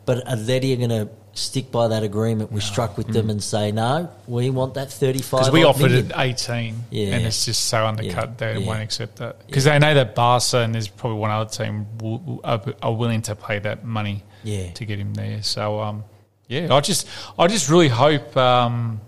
[0.05, 0.37] but are
[0.77, 4.75] going to stick by that agreement we struck with them and say no, we want
[4.75, 5.41] that thirty-five.
[5.41, 7.15] Because we offered million." it 18, Yeah.
[7.15, 8.53] and it's just so undercut Yeah.
[8.55, 8.67] they Yeah.
[8.67, 9.47] won't accept that.
[9.47, 12.93] Because they know that Barca and there's probably one other team will, will- are, are
[12.95, 14.71] willing to pay that money Yeah.
[14.73, 15.43] to get him there.
[15.43, 16.05] So, um,
[16.49, 17.07] yeah, I just
[17.39, 19.01] I just really hope um,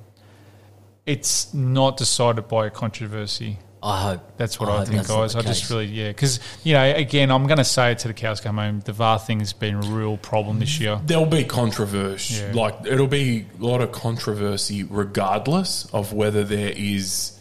[1.10, 3.58] it's not decided by a controversy.
[3.82, 5.32] I hope That's what I I, think, guys.
[5.32, 8.08] the I just really, yeah, because you know, again, I'm going to say it to
[8.08, 8.80] the cows come home.
[8.80, 11.00] The VAR thing has been a real problem this year.
[11.06, 12.42] There'll be controversy.
[12.44, 12.52] Yeah.
[12.52, 17.39] Like it'll be a lot of controversy, regardless of whether there is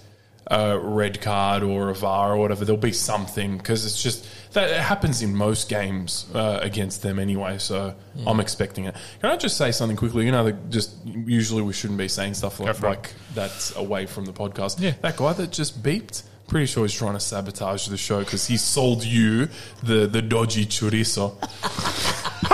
[0.50, 2.66] a red card or a VAR or whatever.
[2.66, 7.20] There'll be something because it's just that it happens in most games uh, against them
[7.20, 7.60] anyway.
[7.60, 7.93] So
[8.26, 8.95] I'm expecting it.
[9.22, 10.26] Can I just say something quickly?
[10.26, 14.26] You know, that just usually we shouldn't be saying stuff like, like that's away from
[14.26, 14.80] the podcast.
[14.80, 14.93] Yeah.
[15.02, 16.24] that guy that just beeped.
[16.47, 19.50] Pretty sure he's trying to sabotage the show because he sold you
[19.84, 21.36] the the dodgy chorizo.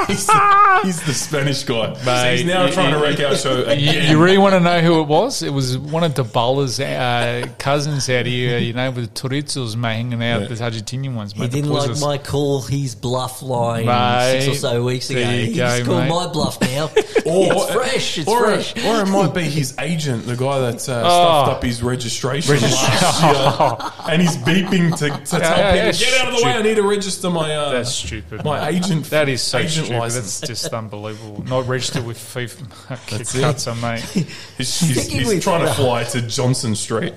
[0.08, 1.94] he's, the, he's the Spanish guy.
[1.94, 4.12] so Mate, he's now you- trying to wreck our show You, again.
[4.12, 5.42] you really want to know who it was?
[5.44, 10.24] It was one of Dybala's uh, cousins out here, you know, with chorizos, mate, hanging
[10.24, 10.48] out, Yeah.
[10.48, 11.52] the Argentinian ones, He mate.
[11.52, 12.02] the didn't like puzzles.
[12.02, 15.24] my call his bluff line Mate, six or so weeks ago.
[15.24, 16.10] He's go, called mate.
[16.10, 16.90] my bluff now.
[16.96, 18.18] it's fresh.
[18.18, 18.76] It's or, fresh.
[18.86, 21.52] Or it might be his agent, the guy that uh, stuffed Oh.
[21.52, 26.22] up his registration last year, and he's beeping to, to tell Yeah, yeah, people, "Get
[26.22, 26.52] out of the way!
[26.54, 28.44] I need to register my uh, That's stupid.
[28.44, 28.78] my mate.
[28.78, 29.06] agent.
[29.10, 30.00] That is so agent stupid.
[30.00, 31.44] license." That's just unbelievable.
[31.48, 32.88] Not registered with FIFA.
[32.90, 33.42] That's Okay, it.
[33.42, 34.02] cuts on, mate.
[34.58, 37.14] He's, he's, he's with trying to fly to Johnson Street.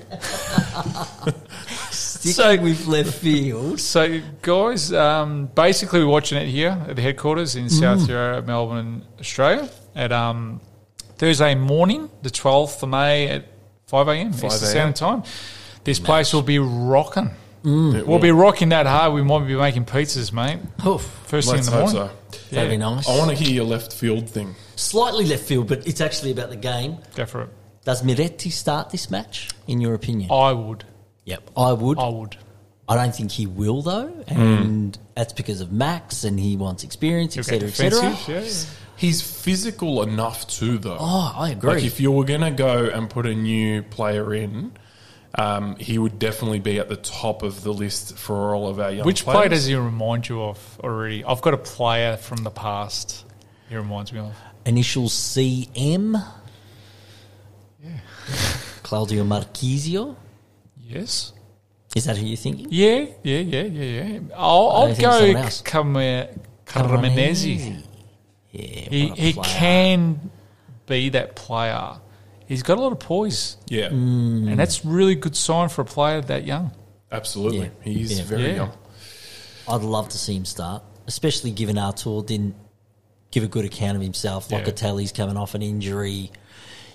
[1.91, 3.81] Sticking So- with left field.
[3.81, 9.03] So, guys, um, basically, we're watching it here at the headquarters in South Yarra, Melbourne,
[9.21, 10.61] Australia, at um,
[11.17, 13.45] Thursday morning, the 12th of May at
[13.87, 14.29] 5 a.m.
[14.31, 14.69] Eastern 5 a.m.
[14.71, 15.23] Standard Time.
[15.85, 17.31] This place will be rocking.
[17.65, 19.13] It We'll be rocking that hard.
[19.13, 20.61] We might be making pizzas, mate.
[20.87, 21.03] Oof.
[21.27, 22.17] First Let's thing in the hope morning.
[22.31, 22.55] so.
[22.55, 23.09] That'd be nice.
[23.09, 24.55] I want to hear your left field thing.
[24.77, 26.99] Slightly left field, but it's actually about the game.
[27.15, 27.49] Go for it.
[27.85, 30.31] Does Miretti start this match, in your opinion?
[30.31, 30.85] I would.
[31.25, 31.99] Yep, I would.
[31.99, 32.37] I would.
[32.89, 34.41] I don't think he will, though, hmm.
[34.41, 38.11] and that's because of Max, and he wants experience, He'll get etc., etc.
[38.11, 38.75] defensive, yeah.
[38.97, 40.97] He's physical enough too, though.
[40.99, 41.75] Oh, I agree.
[41.75, 44.73] Like if you were going to go and put a new player in,
[45.39, 48.91] um, he would definitely be at the top of the list for all of our
[48.91, 49.37] young Which players.
[49.39, 51.25] player does he remind you of already?
[51.25, 53.25] I've got a player from the past
[53.69, 54.35] he reminds me of.
[54.67, 56.23] Initial CM.
[57.83, 57.91] Yeah.
[58.83, 60.17] Claudio Marchisio.
[60.77, 61.33] Yes.
[61.95, 62.67] Is that who you're thinking?
[62.71, 64.21] Yeah, yeah, yeah, yeah, yeah.
[64.37, 65.63] I'll, I I'll think someone go else.
[66.67, 67.83] Carmenezi.
[68.51, 69.45] Yeah, He, he player.
[69.47, 70.31] can
[70.87, 71.99] be that player.
[72.49, 74.49] He's got a lot of poise, Yeah, Mm.
[74.51, 76.71] and that's really good sign for a player that young.
[77.13, 77.71] absolutely.
[77.85, 77.93] Yeah.
[77.93, 78.25] He's Yeah.
[78.25, 78.55] very Yeah.
[78.57, 78.73] young.
[79.69, 82.55] I'd love to see him start, especially given Arthur didn't
[83.31, 84.51] give a good account of himself.
[84.51, 84.73] Like Yeah.
[84.73, 86.31] Locatelli's coming off an injury.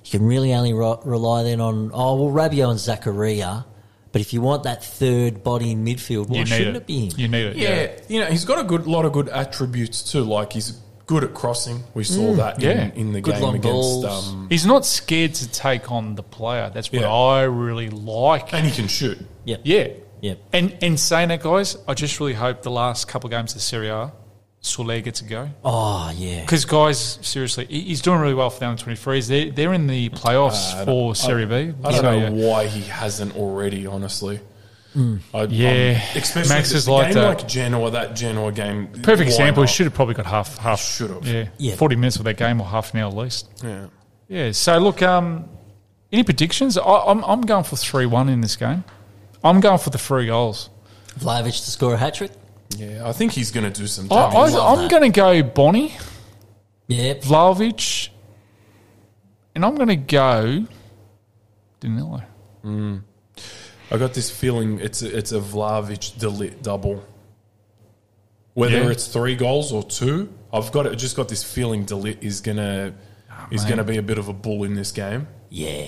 [0.05, 3.65] You can really only ro- rely then on, oh, well, Rabiot and Zakaria.
[4.11, 6.81] But if you want that third body in midfield, why You shouldn't it.
[6.81, 7.11] it be him?
[7.17, 7.57] You need it.
[7.57, 7.87] Yeah, Yeah.
[8.09, 10.23] you know he's got a good lot of good attributes too.
[10.23, 10.73] Like he's
[11.05, 11.83] good at crossing.
[11.93, 12.85] We saw that Yeah.
[12.85, 13.63] in, in the Good game against.
[13.65, 14.05] balls.
[14.29, 16.71] Um, He's not scared to take on the player.
[16.73, 17.11] That's what Yeah.
[17.11, 18.53] I really like.
[18.53, 19.17] and he can shoot.
[19.45, 19.61] Yep.
[19.63, 19.87] Yeah.
[20.21, 20.39] Yep.
[20.53, 23.61] And and saying that, guys, I just really hope the last couple of games of
[23.61, 24.13] Serie A,
[24.61, 25.49] Soulé gets a go.
[25.65, 26.39] Oh, yeah.
[26.39, 29.27] Because, guys, seriously, he's doing really well for the under 23s.
[29.27, 31.55] They're, they're in the playoffs I don't- for Serie B.
[31.83, 32.29] I don't So, know yeah.
[32.29, 33.85] why he hasn't already.
[33.85, 34.39] Honestly,
[34.95, 35.99] I, Yeah.
[36.13, 37.27] um, especially Max is like game that.
[37.39, 37.91] like Genoa.
[37.91, 38.87] That Genoa game.
[39.01, 39.63] Perfect example.
[39.63, 40.57] He should have probably got half.
[40.57, 41.25] half should have.
[41.27, 41.75] Yeah, Yeah.
[41.75, 43.49] 40 minutes of that game or half an hour at least.
[43.63, 43.87] Yeah.
[44.27, 44.51] Yeah.
[44.51, 45.49] So, look, um,
[46.11, 46.77] any predictions?
[46.77, 48.83] I, I'm, I'm going for 3 1 in this game.
[49.43, 50.69] I'm going for the three goals.
[51.19, 52.31] Vlahovic to score a hat trick?
[52.77, 54.35] Yeah, I think he's going to do some I, damage.
[54.35, 55.95] I, love I'm going to go Bonnie,
[56.87, 57.15] Yeah.
[57.15, 58.09] Vlahovic,
[59.53, 60.65] and I'm going to go
[61.81, 62.23] Danilo.
[63.93, 67.03] I got this feeling it's a, it's a Vlahovic De Ligt double.
[68.55, 68.89] Whether Yeah.
[68.89, 70.95] it's three goals or two, I've got it.
[70.95, 72.93] Just got this feeling De Ligt is gonna
[73.51, 73.69] is mate.
[73.69, 75.87] gonna be a bit of a bull in this game, Yeah.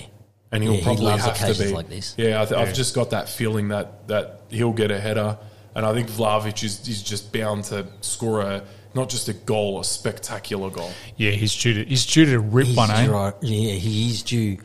[0.51, 2.13] and he'll Yeah, probably loves have to be like this.
[2.17, 2.63] Yeah, I th- Yeah.
[2.65, 5.37] I've just got that feeling that that he'll get a header,
[5.75, 9.79] and I think Vlahovic is is just bound to score a not just a goal,
[9.79, 10.91] a spectacular goal.
[11.17, 13.07] Yeah, he's due to, he's due to rip He's one, eh?
[13.07, 13.33] right.
[13.41, 14.57] Yeah, he is due.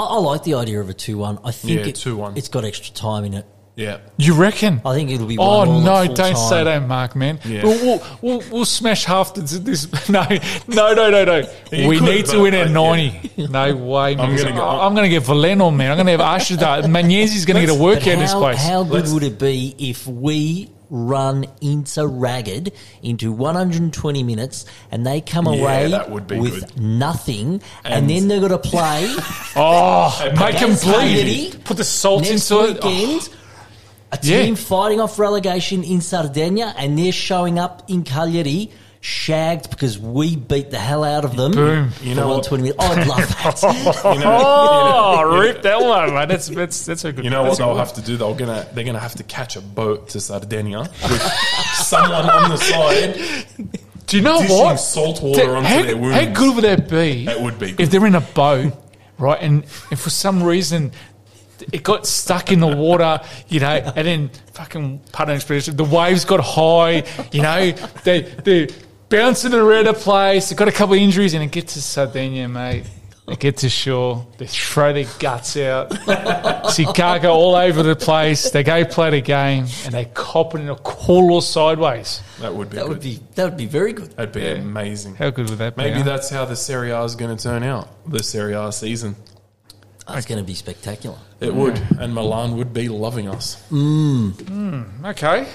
[0.00, 1.38] I, I like the idea of a 2 1.
[1.44, 2.36] I think Yeah, it, 2-1.
[2.36, 3.46] it's got extra time in it.
[3.76, 4.82] Yeah, You reckon?
[4.84, 6.04] I think it'll be Oh one all no!
[6.04, 6.48] full Don't time.
[6.50, 7.16] say that, Mark.
[7.16, 7.62] Man, Yeah.
[7.62, 9.86] we'll, we'll, we'll we'll smash half the, this.
[10.10, 10.26] No,
[10.68, 11.48] no, no, no, no.
[11.72, 13.30] You we could, need to but win at I- ninety.
[13.48, 14.28] No way, man.
[14.30, 15.90] I'm gonna go- I'm going to get Valeno, man.
[15.92, 16.82] I'm going to have Ashida.
[16.96, 18.62] Manyezi's going to get a But workout in this how, place.
[18.62, 22.72] How good Let's- would it be if we run Inter ragged
[23.02, 26.80] into 120 minutes, and they come Yeah, away that would be with good.
[26.80, 29.14] nothing, and, And- then they're going to play
[29.56, 31.64] Oh, make them bleed.
[31.64, 32.84] Put the salt next into it.
[32.84, 33.28] weekend.
[33.32, 33.36] Oh,
[34.12, 34.42] A Yeah.
[34.42, 38.70] team fighting off relegation in Sardinia, and they're showing up in Cagliari.
[39.02, 41.52] Shagged because we beat the hell out of them.
[41.52, 41.90] Boom.
[42.02, 42.50] You for know what?
[42.50, 42.84] 120 minutes.
[42.84, 43.62] I'd love that.
[43.62, 46.28] You know, oh, you know- oh, rip that one, man.
[46.28, 47.24] That's that's that's a good.
[47.24, 48.18] You know what they'll good have to do?
[48.18, 51.22] They're gonna they're gonna have to catch a boat to Sardinia with
[51.76, 53.46] someone on the side.
[54.06, 54.76] Do you know dishing what?
[54.76, 56.16] salt water onto how, their wounds.
[56.16, 57.24] how good would that be?
[57.24, 57.80] That would be good.
[57.80, 58.74] If they're in a boat,
[59.18, 60.92] right, and, and for some reason
[61.72, 66.24] it got stuck in the water, you know, and then fucking pardon expression, the waves
[66.24, 67.70] got high, you know,
[68.04, 68.68] they they
[69.10, 72.48] bouncing around the place, they got a couple of injuries, and it gets to Sardinia,
[72.48, 72.84] mate.
[73.26, 75.92] They get to shore, they throw their guts out,
[76.72, 78.50] see cargo all over the place.
[78.50, 82.22] They go play the game, and they cop it in a call or sideways.
[82.40, 82.88] That would be That good.
[82.88, 84.10] would be that would be very good.
[84.16, 84.52] That'd be Yeah.
[84.54, 85.14] amazing.
[85.14, 85.82] How good would that be?
[85.84, 86.04] Maybe huh?
[86.04, 87.88] that's how the Serie A is going to turn out.
[88.10, 89.14] The Serie A season.
[90.08, 91.18] It's going to be spectacular.
[91.38, 93.62] It would, and Milan would be loving us.
[93.70, 94.32] Mm.
[94.32, 95.04] Mm.
[95.10, 95.46] Okay.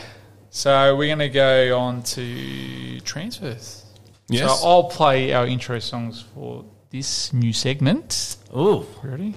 [0.56, 3.84] So we're going to go on to transfers.
[4.30, 4.62] Yes.
[4.62, 8.38] So I'll play our intro songs for this new segment.
[8.54, 9.34] Oh, Ready?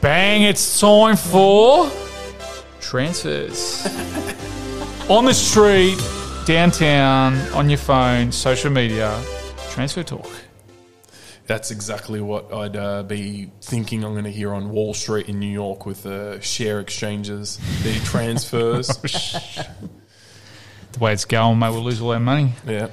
[0.00, 1.88] Bang, it's time for
[2.80, 3.86] transfers.
[5.08, 6.02] on the street,
[6.46, 9.22] downtown, on your phone, social media,
[9.70, 10.28] transfer talk.
[11.46, 15.38] That's exactly what I'd uh, be thinking I'm going to hear on Wall Street in
[15.38, 18.86] New York with the share exchanges, the transfers.
[18.88, 19.66] The
[20.98, 22.52] way it's going, mate, we'll lose all our money.
[22.66, 22.88] yeah.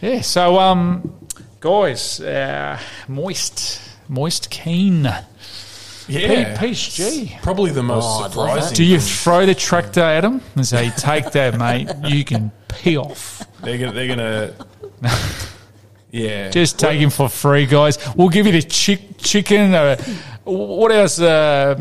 [0.00, 1.14] Yeah, so, um,
[1.60, 5.04] guys, uh, Moise, Moise Kean.
[6.06, 6.58] Yeah.
[6.58, 7.40] P- PSG.
[7.42, 8.74] Probably the most Oh, surprising.
[8.76, 12.98] Do you throw the tractor at them and say, take that, mate, you can pee
[12.98, 13.42] off?
[13.62, 13.92] They're gonna.
[13.92, 14.54] They're gonna
[16.14, 16.50] yeah.
[16.50, 17.98] Just take him for free, guys.
[18.14, 19.74] We'll give you the chick, chicken.
[19.74, 19.96] Uh,
[20.44, 21.18] what else?
[21.20, 21.74] Uh,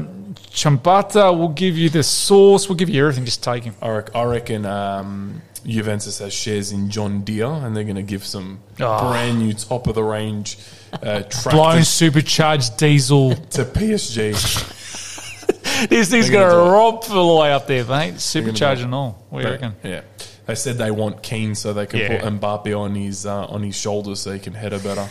[0.52, 1.38] chambata.
[1.38, 2.68] We'll give you the sauce.
[2.68, 3.26] We'll give you everything.
[3.26, 3.76] Just take him.
[3.82, 8.02] I, rec- I reckon um, Juventus has shares in John Deere, and they're going to
[8.04, 9.12] give some Oh.
[9.12, 10.58] brand new top of the range
[10.94, 13.36] uh, Blown supercharged diesel.
[13.36, 14.34] to PSG.
[15.90, 16.74] this thing's going to gonna do it.
[16.74, 18.36] romp the way up there, mate.
[18.36, 19.26] and all.
[19.30, 19.76] What do you reckon?
[19.84, 20.02] Yeah.
[20.46, 22.20] They said they want Kean so they can Yeah.
[22.22, 25.08] put Mbappe on his uh, on his shoulders so he can header better.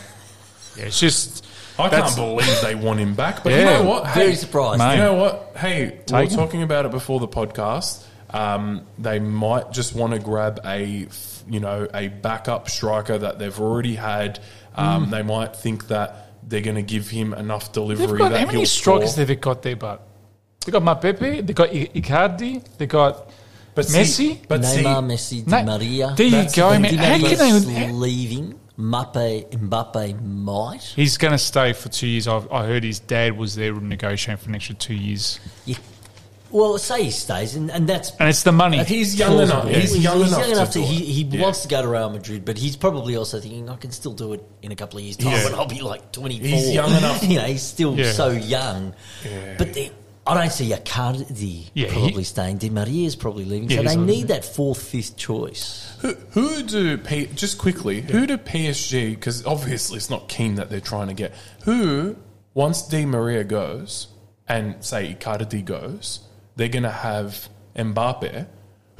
[0.77, 1.45] Yeah, it's just.
[1.79, 3.43] I can't believe they want him back.
[3.43, 3.59] But Yeah.
[3.59, 4.13] you know what?
[4.13, 4.77] very Hey, surprised.
[4.77, 4.93] Mate.
[4.97, 5.53] You know what?
[5.57, 6.29] Hey, we Take were him.
[6.29, 8.03] talking about it before the podcast.
[8.29, 11.07] Um, they might just want to grab a,
[11.49, 14.39] you know, a backup striker that they've already had.
[14.75, 18.45] Um, They might think that they're going to give him enough delivery got, that how
[18.47, 19.21] many he'll strikers score.
[19.21, 20.01] have they got there, but?
[20.65, 23.29] They got Mbappe, they got I- Icardi, they got
[23.75, 24.05] But Messi?
[24.05, 26.13] see, but Neymar, see, Messi, Di Na- Maria.
[26.15, 26.89] There you That's go, the man.
[26.91, 26.99] thing.
[26.99, 27.91] How Di can Maria's they?
[27.91, 28.59] leaving.
[28.77, 30.81] Mbappe, Mbappe might.
[30.95, 32.27] He's going to stay for two years.
[32.27, 35.77] I've, I heard his dad was there negotiating for an extra two years, Yeah.
[36.49, 38.83] Well, say he stays, and, and that's and it's the money.
[38.83, 39.63] he's young enough.
[39.63, 39.73] plausible.
[39.73, 41.05] He's young enough to, do he, it.
[41.31, 41.41] he Yeah.
[41.41, 44.33] wants to go to Real Madrid, but he's probably also thinking I can still do
[44.33, 45.45] it in a couple of years' time Yeah.
[45.45, 46.47] when I'll be like twenty four.
[46.47, 47.23] He's young enough.
[47.27, 48.11] you know, he's still Yeah.
[48.11, 48.93] so young.
[49.57, 49.91] But the,
[50.25, 52.57] I don't see Icardi Yeah, he- probably staying.
[52.57, 55.97] Di Maria is probably leaving, Yeah, so they need that fourth, fifth choice.
[56.01, 58.01] Who, who do P, just quickly?
[58.01, 59.11] Who do PSG?
[59.11, 61.33] Because obviously it's not Kean that they're trying to get.
[61.65, 62.15] Who
[62.53, 64.07] once Di Maria goes
[64.47, 66.21] and say Icardi goes,
[66.55, 68.47] they're going to have Mbappe.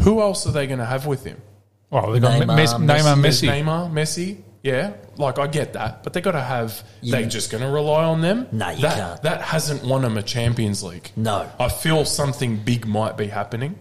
[0.01, 1.41] Who else are they going to have with him?
[1.89, 3.47] well, they've got Neymar, Messi, Neymar, Messi.
[3.47, 4.37] Neymar, Messi.
[4.63, 6.83] Yeah, like I get that, but they got to have.
[7.03, 8.47] They're just going to rely on them.
[8.53, 9.21] No, you that, can't.
[9.23, 11.11] That hasn't won them a Champions League.
[11.17, 11.51] No.
[11.59, 13.77] I feel something big might be happening.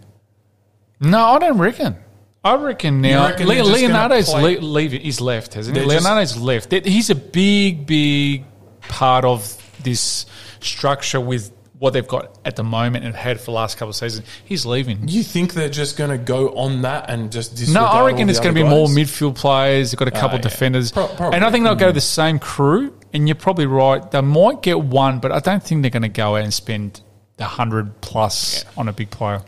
[0.99, 1.97] No, I don't reckon.
[2.45, 5.85] I reckon now reckon Le- they're Leonardo's le- leave, he's left, hasn't he?
[5.85, 6.73] They're just- Leonardo's left.
[6.73, 8.45] He's a big, big
[8.81, 10.27] part of this
[10.59, 11.53] structure with
[11.83, 14.25] what they've got at the moment and had for the last couple of seasons.
[14.45, 15.09] He's leaving.
[15.09, 18.39] You think they're just going to go on that and just No, I reckon it's
[18.39, 19.91] going to other be more midfield players.
[19.91, 20.43] They've got a couple oh, yeah.
[20.43, 21.35] defenders, Pro- probably.
[21.35, 22.97] and I think they'll go to the same crew.
[23.13, 26.09] And you're probably right; they might get one, but I don't think they're going to
[26.09, 27.01] go out and spend
[27.37, 29.43] the hundred plus on a big player.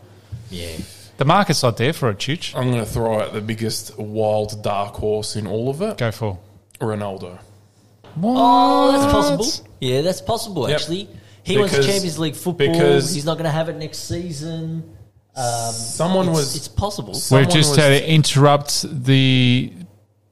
[0.51, 0.77] Yeah.
[1.19, 2.53] The market's not there for a chich.
[2.57, 6.11] I'm going to throw out the biggest wild dark horse in all of it Go
[6.11, 6.41] for
[6.81, 7.39] Ronaldo.
[8.17, 8.35] What?
[8.37, 9.69] Oh, that's possible.
[9.81, 10.69] Yeah, that's possible.
[10.69, 10.81] Yep.
[10.81, 11.09] Actually,
[11.45, 12.69] he wants Champions League football.
[12.73, 14.83] because- he's not going to have it next season.
[15.37, 16.57] Um, Someone it's, was.
[16.57, 17.13] It's possible.
[17.31, 19.73] We've just was- had to interrupt the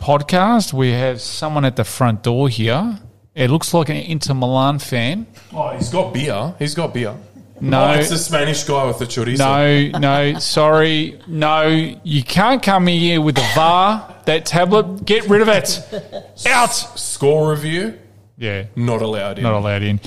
[0.01, 0.72] podcast.
[0.72, 2.98] We have someone at the front door here.
[3.34, 5.26] It looks like an Inter Milan fan.
[5.55, 6.55] oh, he's got beer.
[6.59, 7.14] He's got beer.
[7.60, 7.84] No.
[7.84, 9.93] Oh, it's the Spanish guy with the chorizo.
[9.93, 11.20] No, no, sorry.
[11.28, 11.68] No,
[12.02, 15.05] you can't come here with the VAR, that tablet.
[15.05, 15.80] Get rid of it.
[16.48, 16.72] Out.
[16.72, 17.98] Score review,
[18.36, 19.44] Yeah, not allowed in.
[19.44, 20.01] not allowed in.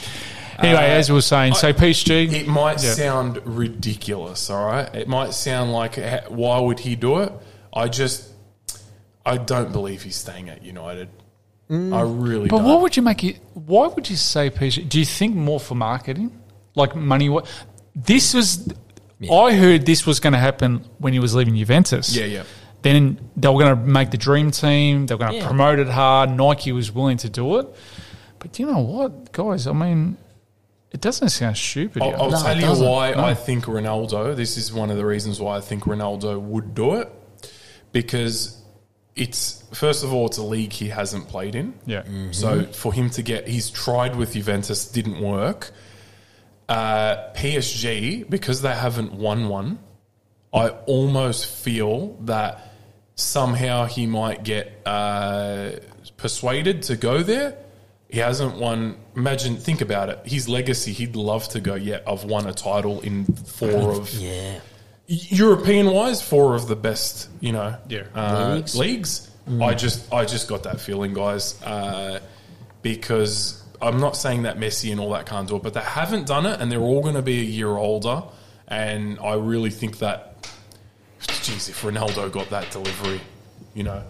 [0.60, 2.32] Anyway, Uh, as we were saying, so PSG.
[2.32, 2.94] It might Yeah.
[2.94, 4.94] sound ridiculous, all right?
[4.96, 5.96] It might sound like,
[6.30, 7.32] why would he do it?
[7.74, 8.30] I just,
[9.26, 11.10] I don't believe he's staying at United.
[11.70, 12.66] I really But don't.
[12.68, 13.38] why would you make it?
[13.54, 14.84] Why would you say PSG?
[14.88, 16.32] Do you think more for marketing,
[16.76, 17.28] like money?
[17.28, 17.48] What
[17.96, 18.72] this was?
[19.32, 22.16] I heard this was going to happen when he was leaving Juventus.
[22.16, 22.44] Yeah, yeah.
[22.84, 25.08] Then they were going to make the dream team.
[25.08, 25.48] They were going to Yeah.
[25.48, 26.30] promote it hard.
[26.38, 27.68] Nike was willing to do it.
[28.38, 29.66] But do you know what, guys?
[29.66, 30.18] I mean,
[30.96, 32.02] it doesn't sound stupid.
[32.02, 32.16] I'll.
[32.22, 32.88] I'll No, tell you doesn't.
[32.88, 34.36] why I think Ronaldo.
[34.36, 37.08] This is one of the reasons why I think Ronaldo would do it,
[37.92, 38.62] because
[39.16, 41.74] it's first of all it's a league he hasn't played in.
[41.86, 42.04] yeah.
[42.32, 45.72] So for him to get, he's tried with Juventus, didn't work.
[46.68, 49.80] Uh, PSG because they haven't won one.
[50.54, 52.72] I almost feel that
[53.16, 55.72] somehow he might get uh,
[56.18, 57.58] persuaded to go there.
[58.16, 58.96] He hasn't won.
[59.18, 60.20] Imagine, think about it.
[60.24, 60.94] His legacy.
[60.94, 61.76] He'd love to go.
[61.76, 64.60] Yeah, I've won a title in four of Yeah.
[65.08, 68.04] European wise, four of the best, you know, Yeah.
[68.16, 68.76] uh, Leagues.
[68.78, 69.30] leagues.
[69.62, 72.22] I just, I just got that feeling, guys, uh,
[72.82, 76.26] because I'm not saying that Messi and all that can't do it, but they haven't
[76.26, 78.24] done it, and they're all going to be a year older,
[78.70, 80.48] and I really think that,
[81.44, 83.20] geez, if Ronaldo got that delivery,
[83.74, 84.02] you know,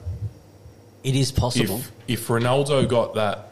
[1.04, 1.80] It is possible.
[1.80, 1.92] if
[2.22, 3.50] if Ronaldo got that